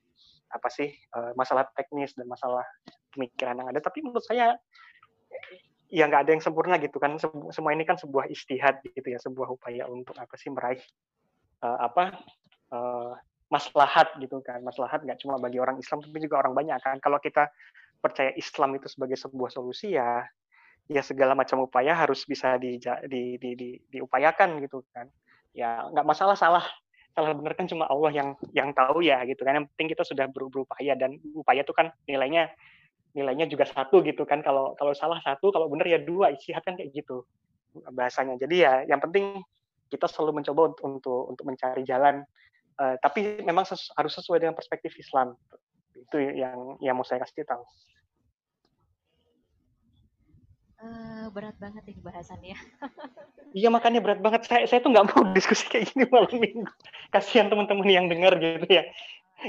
[0.52, 2.64] apa sih uh, masalah teknis dan masalah
[3.12, 3.80] pemikiran yang ada.
[3.80, 4.60] Tapi menurut saya
[5.88, 7.16] ya nggak ada yang sempurna gitu kan
[7.48, 10.80] semua ini kan sebuah istihad gitu ya sebuah upaya untuk apa sih meraih
[11.64, 12.20] uh, apa
[12.76, 13.16] uh,
[13.48, 14.60] maslahat gitu kan.
[14.60, 17.00] Maslahat nggak cuma bagi orang Islam tapi juga orang banyak kan.
[17.00, 17.48] Kalau kita
[17.98, 20.20] percaya Islam itu sebagai sebuah solusi ya
[20.88, 25.06] ya segala macam upaya harus bisa di, di, di, di, diupayakan gitu kan.
[25.52, 26.64] Ya nggak masalah salah
[27.12, 29.60] salah benar kan cuma Allah yang yang tahu ya gitu kan.
[29.60, 32.48] Yang penting kita sudah berupaya dan upaya itu kan nilainya
[33.12, 34.40] nilainya juga satu gitu kan.
[34.40, 37.28] Kalau kalau salah satu kalau benar ya dua istihad kan kayak gitu
[37.92, 38.40] bahasanya.
[38.40, 39.44] Jadi ya yang penting
[39.92, 42.24] kita selalu mencoba untuk untuk, untuk mencari jalan.
[42.78, 45.36] Uh, tapi memang ses harus sesuai dengan perspektif Islam.
[45.92, 47.66] Itu yang yang mau saya kasih tahu
[50.82, 52.56] uh, berat banget ini bahasannya
[53.58, 56.72] iya makanya berat banget saya saya tuh nggak mau diskusi kayak gini malam minggu
[57.14, 58.86] kasihan teman-teman yang dengar gitu ya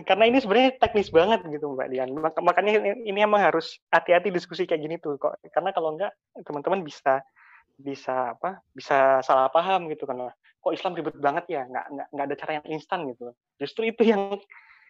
[0.06, 2.14] karena ini sebenarnya teknis banget gitu Mbak Dian.
[2.14, 5.42] Makanya ini emang harus hati-hati diskusi kayak gini tuh kok.
[5.50, 6.14] Karena kalau enggak
[6.46, 7.26] teman-teman bisa
[7.74, 8.62] bisa apa?
[8.78, 10.30] Bisa salah paham gitu kan.
[10.62, 11.66] Kok Islam ribet banget ya?
[11.66, 13.34] Nggak nggak nggak ada cara yang instan gitu.
[13.58, 14.38] Justru itu yang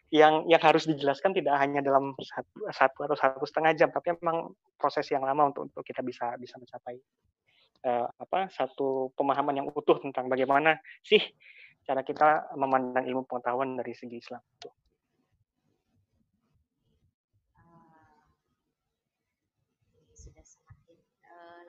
[0.09, 4.57] yang yang harus dijelaskan tidak hanya dalam satu, satu atau satu setengah jam, tapi memang
[4.77, 6.97] proses yang lama untuk untuk kita bisa bisa mencapai
[7.85, 11.21] uh, apa satu pemahaman yang utuh tentang bagaimana sih
[11.85, 14.41] cara kita memandang ilmu pengetahuan dari segi Islam.
[14.57, 14.73] Tuh.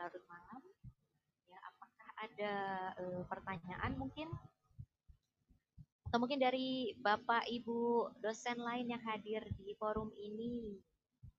[0.01, 0.65] larut malam.
[1.45, 2.55] Ya, apakah ada
[3.05, 4.33] uh, pertanyaan mungkin?
[6.11, 10.75] Atau mungkin dari Bapak Ibu dosen lain yang hadir di forum ini.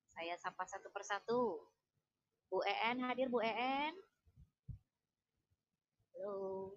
[0.08, 1.60] Saya sapa satu persatu.
[2.48, 3.92] Bu EN hadir Bu EN?
[6.16, 6.72] Halo.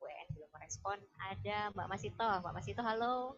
[0.00, 0.96] Bu EN belum merespon.
[1.20, 2.28] Ada Mbak Masito.
[2.40, 3.36] Mbak Masito, halo.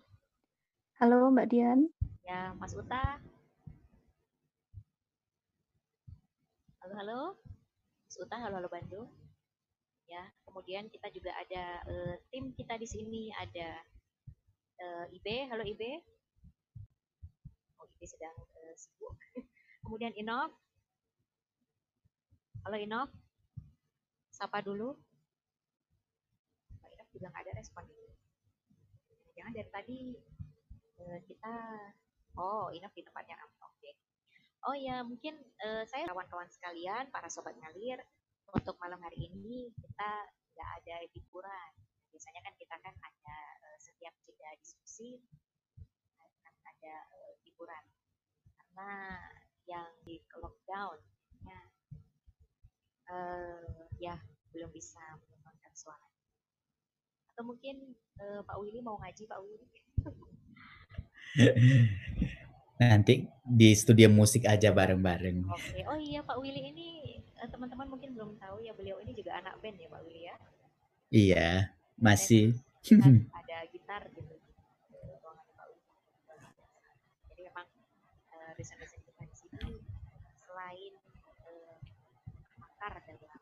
[1.02, 1.90] Halo Mbak Dian.
[2.22, 3.18] Ya, Mas Uta.
[6.86, 7.20] Halo, halo.
[8.06, 9.10] Sultan, halo, halo Bandung.
[10.10, 13.78] Ya, kemudian kita juga ada uh, tim kita di sini ada
[14.82, 16.02] uh, IB, halo IB.
[17.78, 19.14] Oh, IB sedang uh, sibuk.
[19.86, 20.50] kemudian Inok.
[22.66, 23.06] Halo Inok.
[24.34, 24.98] Sapa dulu.
[26.82, 28.10] Pak Inok juga nggak ada respon ini.
[29.38, 30.00] Jangan dari tadi
[31.06, 31.54] uh, kita
[32.34, 33.94] Oh, Inok di tempatnya Oke.
[34.66, 38.02] Oh ya, mungkin uh, saya kawan-kawan sekalian, para sobat ngalir,
[38.54, 40.10] untuk malam hari ini kita
[40.54, 41.72] nggak ada hiburan.
[42.10, 45.18] Biasanya kan kita kan ada uh, setiap jeda diskusi
[46.18, 47.84] akan ada uh, hiburan.
[48.58, 48.90] Karena
[49.68, 50.98] yang di lockdown
[51.46, 51.60] ya,
[53.14, 54.16] uh, ya
[54.50, 56.08] belum bisa mengembangkan suara.
[57.34, 59.66] Atau mungkin uh, Pak Willy mau ngaji Pak Willy?
[62.80, 65.44] Nanti di studio musik aja bareng-bareng.
[65.46, 65.84] Oke.
[65.84, 69.56] Oh iya Pak Willy ini eh, teman-teman mungkin belum tahu ya beliau ini juga anak
[69.64, 70.36] band ya Pak Willy ya.
[71.10, 71.48] Iya,
[71.96, 72.54] masih.
[73.32, 74.34] ada gitar gitu.
[77.30, 77.66] Jadi memang
[78.30, 79.70] uh, dosen-dosen kita di sini
[80.36, 80.92] selain
[81.48, 81.76] uh,
[82.60, 83.40] makar dalam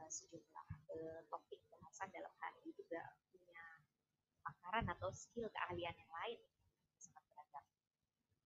[0.00, 3.64] uh, sejumlah uh, topik bahasan dalam hari juga punya
[4.40, 6.38] pakaran atau skill keahlian yang lain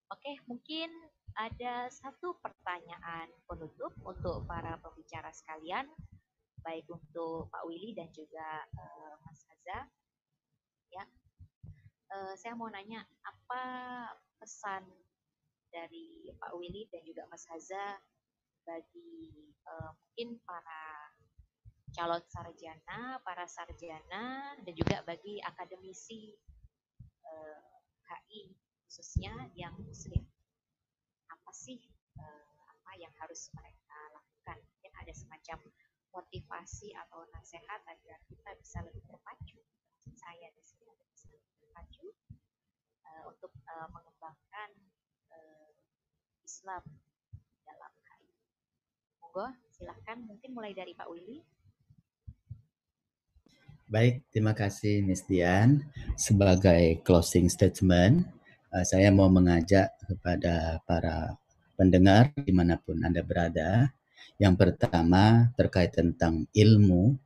[0.09, 0.89] Oke, mungkin
[1.37, 5.85] ada satu pertanyaan penutup untuk para pembicara sekalian,
[6.65, 9.85] baik untuk Pak Willy dan juga uh, Mas Haza.
[10.89, 11.05] Ya,
[12.09, 13.63] uh, saya mau nanya apa
[14.41, 14.89] pesan
[15.69, 18.01] dari Pak Willy dan juga Mas Haza
[18.65, 21.13] bagi uh, mungkin para
[21.93, 26.33] calon sarjana, para sarjana, dan juga bagi akademisi
[27.29, 27.61] uh,
[28.09, 28.68] HI
[28.99, 30.27] khususnya yang muslim.
[31.31, 31.79] Apa sih
[32.19, 34.59] uh, apa yang harus mereka lakukan?
[34.59, 35.59] Mungkin ada semacam
[36.11, 39.63] motivasi atau nasihat agar kita bisa lebih terpacu
[40.19, 42.07] saya di sini ada bisa lebih terpacu
[43.07, 44.71] uh, untuk uh, mengembangkan
[45.31, 45.71] uh,
[46.43, 46.83] Islam
[47.63, 48.35] dalam hari
[49.23, 51.39] monggo Silahkan mungkin mulai dari Pak Willy.
[53.89, 55.87] Baik, terima kasih Miss Dian.
[56.19, 58.27] Sebagai closing statement,
[58.73, 61.37] uh, saya mau mengajak kepada para
[61.79, 63.93] pendengar di mana pun Anda berada.
[64.39, 67.19] Yang pertama terkait tentang ilmu,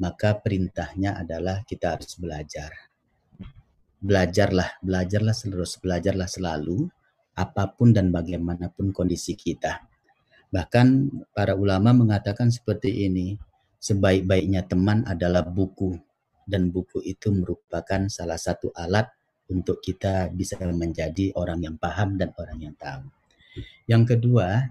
[0.00, 2.72] maka perintahnya adalah kita harus belajar.
[4.00, 6.88] Belajarlah, belajarlah terus, belajarlah selalu,
[7.36, 9.84] apa pun dan bagaimanapun kondisi kita.
[10.52, 10.86] Bahkan
[11.36, 13.36] para ulama mengatakan seperti ini,
[13.80, 15.96] sebaik-baiknya teman adalah buku
[16.48, 19.08] dan buku itu merupakan salah satu alat
[19.50, 23.04] untuk kita bisa menjadi orang yang paham dan orang yang tahu.
[23.84, 24.68] Yang kedua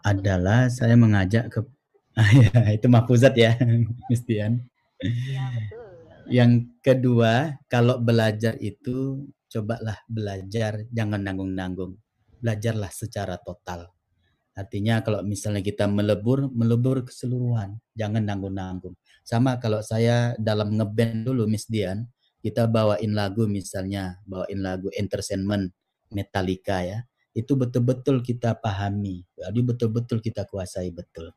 [0.00, 1.60] adalah saya mengajak ke
[2.42, 3.54] ya, itu mahfuzat ya,
[4.10, 4.66] Mistian.
[5.00, 5.88] Ya, betul.
[6.30, 11.96] Yang kedua, kalau belajar itu cobalah belajar jangan nanggung-nanggung.
[12.40, 13.90] Belajarlah secara total
[14.60, 18.92] Artinya kalau misalnya kita melebur, melebur keseluruhan, jangan nanggung-nanggung.
[19.24, 22.04] Sama kalau saya dalam ngeband dulu Miss Dian,
[22.40, 25.72] kita bawain lagu misalnya, bawain lagu entertainment
[26.10, 26.98] Metallica ya,
[27.36, 31.30] itu betul-betul kita pahami, jadi betul-betul kita kuasai betul.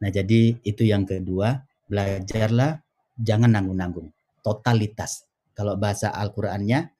[0.00, 2.80] Nah jadi itu yang kedua, belajarlah
[3.20, 4.08] jangan nanggung-nanggung,
[4.40, 5.28] totalitas.
[5.56, 6.92] Kalau bahasa Al-Qur'annya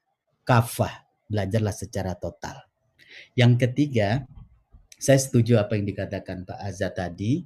[0.45, 2.65] kafah, belajarlah secara total.
[3.33, 4.25] Yang ketiga,
[4.97, 7.45] saya setuju apa yang dikatakan Pak Azza tadi.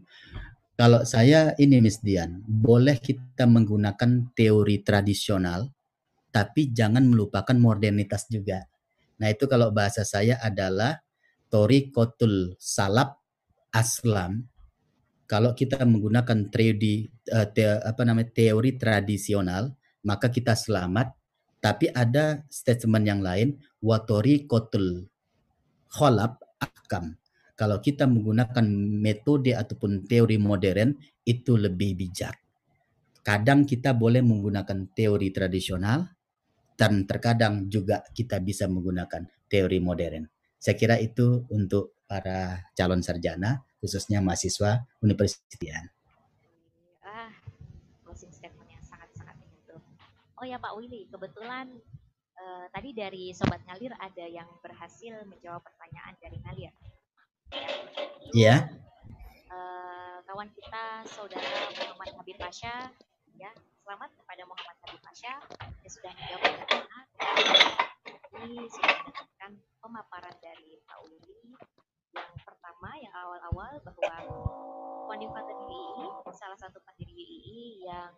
[0.80, 5.68] Kalau saya ini Miss Dian, boleh kita menggunakan teori tradisional,
[6.32, 8.66] tapi jangan melupakan modernitas juga.
[9.20, 10.98] Nah itu kalau bahasa saya adalah
[11.52, 13.20] tori kotul salap
[13.76, 14.48] aslam.
[15.28, 19.72] Kalau kita menggunakan teori uh, te, apa namanya teori tradisional,
[20.04, 21.16] maka kita selamat.
[21.62, 23.54] Tapi ada statement yang lain,
[23.86, 25.06] watori kotul
[25.94, 27.22] kholab akam
[27.62, 32.34] kalau kita menggunakan metode ataupun teori modern itu lebih bijak.
[33.22, 36.10] Kadang kita boleh menggunakan teori tradisional
[36.82, 40.26] dan terkadang juga kita bisa menggunakan teori modern.
[40.58, 45.94] Saya kira itu untuk para calon sarjana, khususnya mahasiswa Universitas.
[47.06, 47.30] Ah,
[48.02, 49.78] closing statement yang sangat-sangat itu.
[50.42, 51.70] Oh ya Pak Willy, kebetulan
[52.42, 56.74] uh, tadi dari Sobat Ngalir ada yang berhasil menjawab pertanyaan dari Ngalir.
[58.34, 58.74] Iya.
[59.54, 61.46] Uh, kawan kita saudara
[61.78, 62.90] Muhammad Habib Pasha
[63.42, 63.50] ya
[63.82, 67.06] selamat kepada Muhammad Habib Pasha yang sudah menjawab pertanyaan
[68.38, 71.58] ini sudah mendapatkan pemaparan dari Pak Uli
[72.14, 74.14] yang pertama yang awal-awal bahwa
[75.10, 76.06] Kondifator UII
[76.38, 78.14] salah satu pendiri UII yang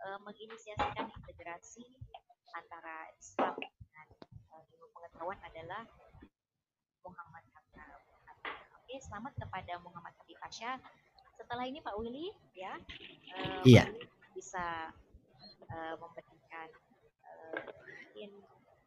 [0.00, 1.84] uh, menginisiasikan integrasi
[2.56, 4.08] antara Islam dan
[4.48, 5.84] uh, ilmu pengetahuan adalah
[7.04, 7.44] Muhammad
[8.84, 10.76] Oke, selamat kepada Muhammad Habib Pasha.
[11.40, 12.76] Setelah ini Pak Willy ya,
[13.32, 13.88] uh, iya.
[14.34, 14.90] Bisa
[15.70, 16.68] uh, memberikan
[17.22, 18.30] uh, mungkin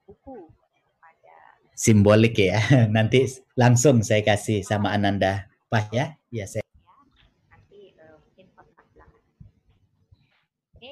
[0.03, 0.51] buku
[0.99, 1.35] pada
[1.73, 2.59] simbolik ya.
[2.95, 3.25] Nanti
[3.55, 6.19] langsung saya kasih sama Ananda, Pak ya.
[6.29, 6.61] Ya saya.
[6.61, 6.67] Ya,
[7.47, 9.23] nanti uh, mungkin kontak belakang.
[10.75, 10.91] Oke,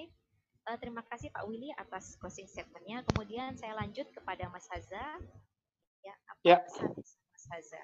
[0.72, 3.03] uh, terima kasih Pak Willy atas closing statementnya.
[3.12, 5.20] Kemudian saya lanjut kepada Mas Haza.
[5.99, 6.58] Ya, apa ya.
[6.64, 7.84] pesan Mas Haza?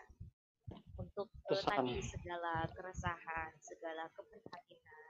[1.01, 5.00] untuk uh, tadi segala keresahan, segala keprihatinan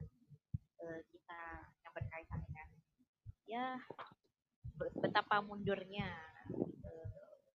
[0.84, 1.42] uh, kita
[1.86, 2.68] yang berkaitan dengan
[3.46, 3.66] ya
[4.78, 6.10] betapa mundurnya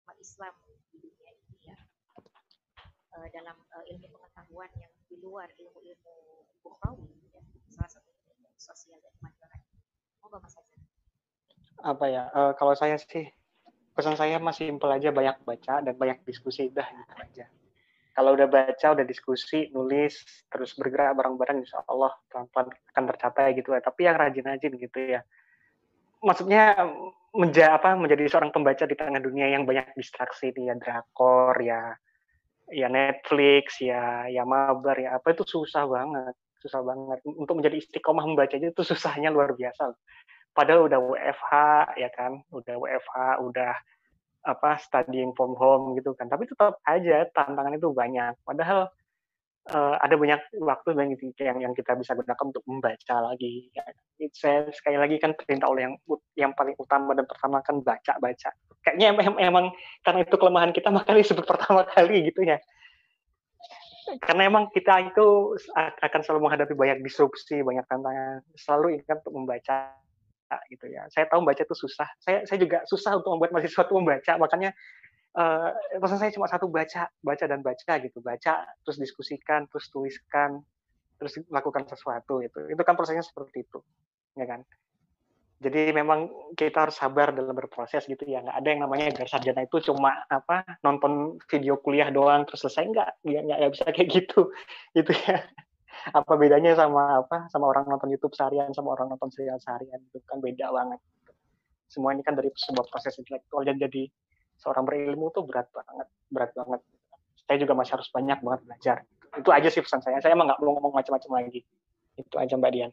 [0.03, 0.55] umat Islam
[0.91, 1.79] di dunia ini ya
[3.17, 3.57] uh, dalam
[3.87, 6.15] ilmu pengetahuan yang di luar ilmu-ilmu
[6.67, 8.11] bukhrawi ya salah satu
[8.63, 9.75] sosial dan masyarakat.
[10.23, 10.79] Moga Mas Hasan.
[11.83, 12.31] Apa ya?
[12.31, 13.27] Uh, kalau saya sih
[13.93, 17.47] pesan saya masih simpel aja banyak baca dan banyak diskusi dah gitu aja
[18.13, 20.21] kalau udah baca, udah diskusi, nulis,
[20.53, 23.81] terus bergerak bareng-bareng, insya Allah pelan-pelan akan tercapai gitu ya.
[23.81, 25.21] Tapi yang rajin-rajin gitu ya.
[26.23, 26.77] Maksudnya
[27.33, 31.97] menja apa menjadi seorang pembaca di tengah dunia yang banyak distraksi ya drakor ya
[32.69, 38.29] ya Netflix ya ya mabar ya apa itu susah banget susah banget untuk menjadi istiqomah
[38.29, 39.97] membaca itu susahnya luar biasa
[40.53, 41.53] padahal udah WFH
[41.97, 43.17] ya kan udah WFH
[43.49, 43.73] udah
[44.43, 46.27] apa studying from home gitu kan.
[46.27, 48.35] Tapi tetap aja tantangan itu banyak.
[48.43, 48.91] Padahal
[49.71, 50.89] uh, ada banyak waktu
[51.39, 53.71] yang yang kita bisa gunakan untuk membaca lagi.
[53.75, 53.85] Ya.
[54.31, 55.95] saya sekali lagi kan perintah oleh yang
[56.39, 59.67] yang paling utama dan pertama kan baca baca kayaknya emang, emang
[60.03, 62.59] karena itu kelemahan kita makanya disebut pertama kali gitu ya.
[64.19, 68.43] Karena emang kita itu akan selalu menghadapi banyak disrupsi banyak tantangan.
[68.59, 69.95] Selalu ingat untuk membaca
[70.73, 71.07] gitu ya.
[71.13, 72.09] Saya tahu membaca itu susah.
[72.19, 74.33] Saya saya juga susah untuk membuat mahasiswa itu membaca.
[74.41, 74.71] Makanya
[75.39, 78.19] uh, pesan saya cuma satu baca, baca dan baca gitu.
[78.21, 80.65] Baca terus diskusikan, terus tuliskan,
[81.23, 83.79] terus lakukan sesuatu itu itu kan prosesnya seperti itu
[84.35, 84.67] ya kan
[85.63, 86.27] jadi memang
[86.59, 90.27] kita harus sabar dalam berproses gitu ya nggak ada yang namanya gelar sarjana itu cuma
[90.27, 94.51] apa nonton video kuliah doang terus selesai nggak ya nggak bisa kayak gitu
[94.99, 95.47] itu ya
[96.11, 100.19] apa bedanya sama apa sama orang nonton YouTube seharian sama orang nonton serial seharian itu
[100.27, 100.99] kan beda banget.
[101.87, 104.11] Semua ini kan dari sebuah proses intelektual dan jadi
[104.59, 106.81] seorang berilmu tuh berat banget berat banget.
[107.47, 108.97] Saya juga masih harus banyak banget belajar.
[109.39, 110.19] Itu aja sih pesan saya.
[110.19, 111.61] Saya emang nggak mau ngomong macam-macam lagi.
[112.19, 112.91] Itu aja mbak Dian.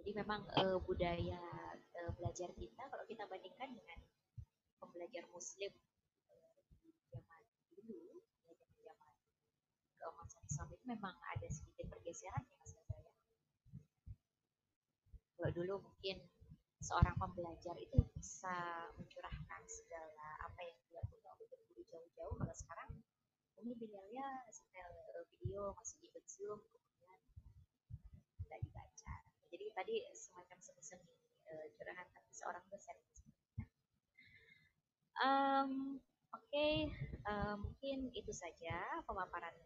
[0.00, 1.40] Jadi memang uh, budaya
[1.98, 3.98] uh, belajar kita kalau kita bandingkan dengan
[4.78, 5.72] pembelajar muslim
[6.80, 7.42] di zaman
[7.74, 8.22] dulu
[8.86, 9.14] zaman
[9.98, 12.82] keemasan Islam itu memang ada sedikit pergeseran ya mas ya?
[15.36, 16.16] Kalau dulu mungkin
[16.80, 22.34] seorang pembelajar itu bisa mencurahkan segala apa yang dia punya untuk guru jauh-jauh.
[22.38, 22.90] Kalau sekarang
[23.60, 24.92] ini milenialnya setel
[25.34, 27.20] video masih ikut zoom kemudian
[28.46, 29.14] tidak dibaca.
[29.50, 31.14] Jadi tadi semacam semi-semi
[31.50, 32.96] uh, curahan hati seorang dosen.
[35.16, 35.96] Um,
[36.30, 36.92] oke okay,
[37.24, 38.76] uh, mungkin itu saja
[39.08, 39.56] pemaparan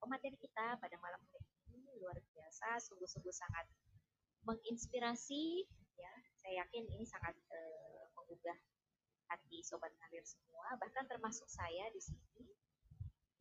[0.00, 3.68] pemateri kita pada malam hari ini luar biasa sungguh-sungguh sangat
[4.48, 5.68] menginspirasi
[6.00, 6.14] ya.
[6.40, 8.56] Saya yakin ini sangat uh, menggugah
[9.28, 12.48] hati sobat ngalir semua bahkan termasuk saya di sini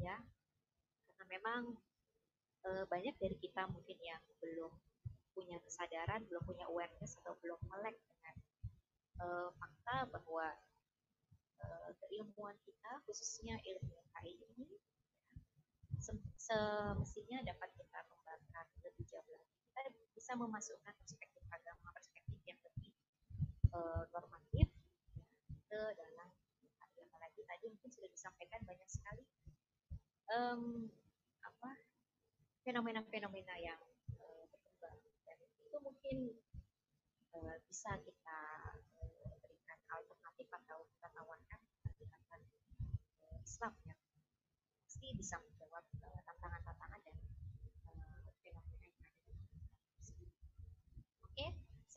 [0.03, 0.19] ya.
[1.07, 1.61] Karena memang
[2.67, 4.75] uh, banyak dari kita mungkin yang belum
[5.31, 8.35] punya kesadaran belum punya awareness atau belum melek dengan
[9.23, 10.51] uh, fakta bahwa
[11.63, 14.67] uh, keilmuan kita khususnya ilmu HI ini
[15.99, 19.27] semestinya dapat kita kembangkan lebih jauh
[19.75, 19.91] lagi.
[20.15, 22.91] Bisa memasukkan perspektif agama, perspektif yang lebih
[23.75, 24.67] uh, normatif
[25.69, 26.29] ke dalam
[26.79, 29.23] apalagi tadi mungkin sudah disampaikan banyak sekali
[30.33, 30.87] um,
[31.45, 31.71] apa
[32.63, 33.79] fenomena-fenomena yang
[34.19, 34.97] uh, berkembang.
[35.23, 36.17] Dan itu mungkin
[37.37, 38.39] uh, bisa kita
[39.39, 42.41] berikan alternatif atau kita tawarkan pendekatan
[43.23, 43.99] uh, Islam yang
[44.99, 45.39] pasti bisa
[45.69, 45.85] menjawab
[46.25, 47.15] tantangan-tantangan dan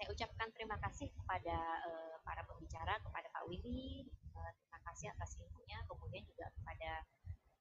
[0.03, 1.57] saya ucapkan terima kasih kepada
[1.87, 7.07] uh, para pembicara, kepada Pak Willy, uh, terima kasih atas ilmunya, kemudian juga kepada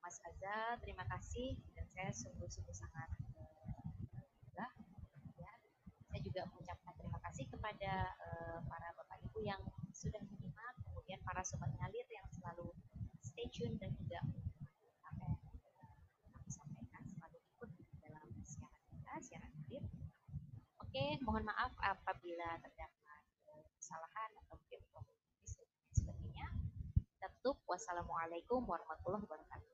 [0.02, 3.86] Mas Aza, terima kasih dan saya sungguh-sungguh sangat uh,
[4.58, 5.54] ya.
[6.10, 9.62] Saya juga mengucapkan terima kasih kepada uh, para Bapak Ibu yang
[9.94, 12.74] sudah menyimak, kemudian para sobat ngalir yang selalu
[13.22, 14.18] stay tune dan juga
[15.14, 15.56] apa yang
[16.34, 17.70] kami sampaikan selalu ikut
[18.02, 18.28] dalam
[19.20, 19.84] siaran ngalir.
[20.80, 23.24] Oke, mohon maaf apabila terdapat
[23.76, 24.80] kesalahan atau mungkin
[25.92, 26.48] sebagainya.
[27.20, 29.71] Tetap wassalamualaikum warahmatullahi wabarakatuh.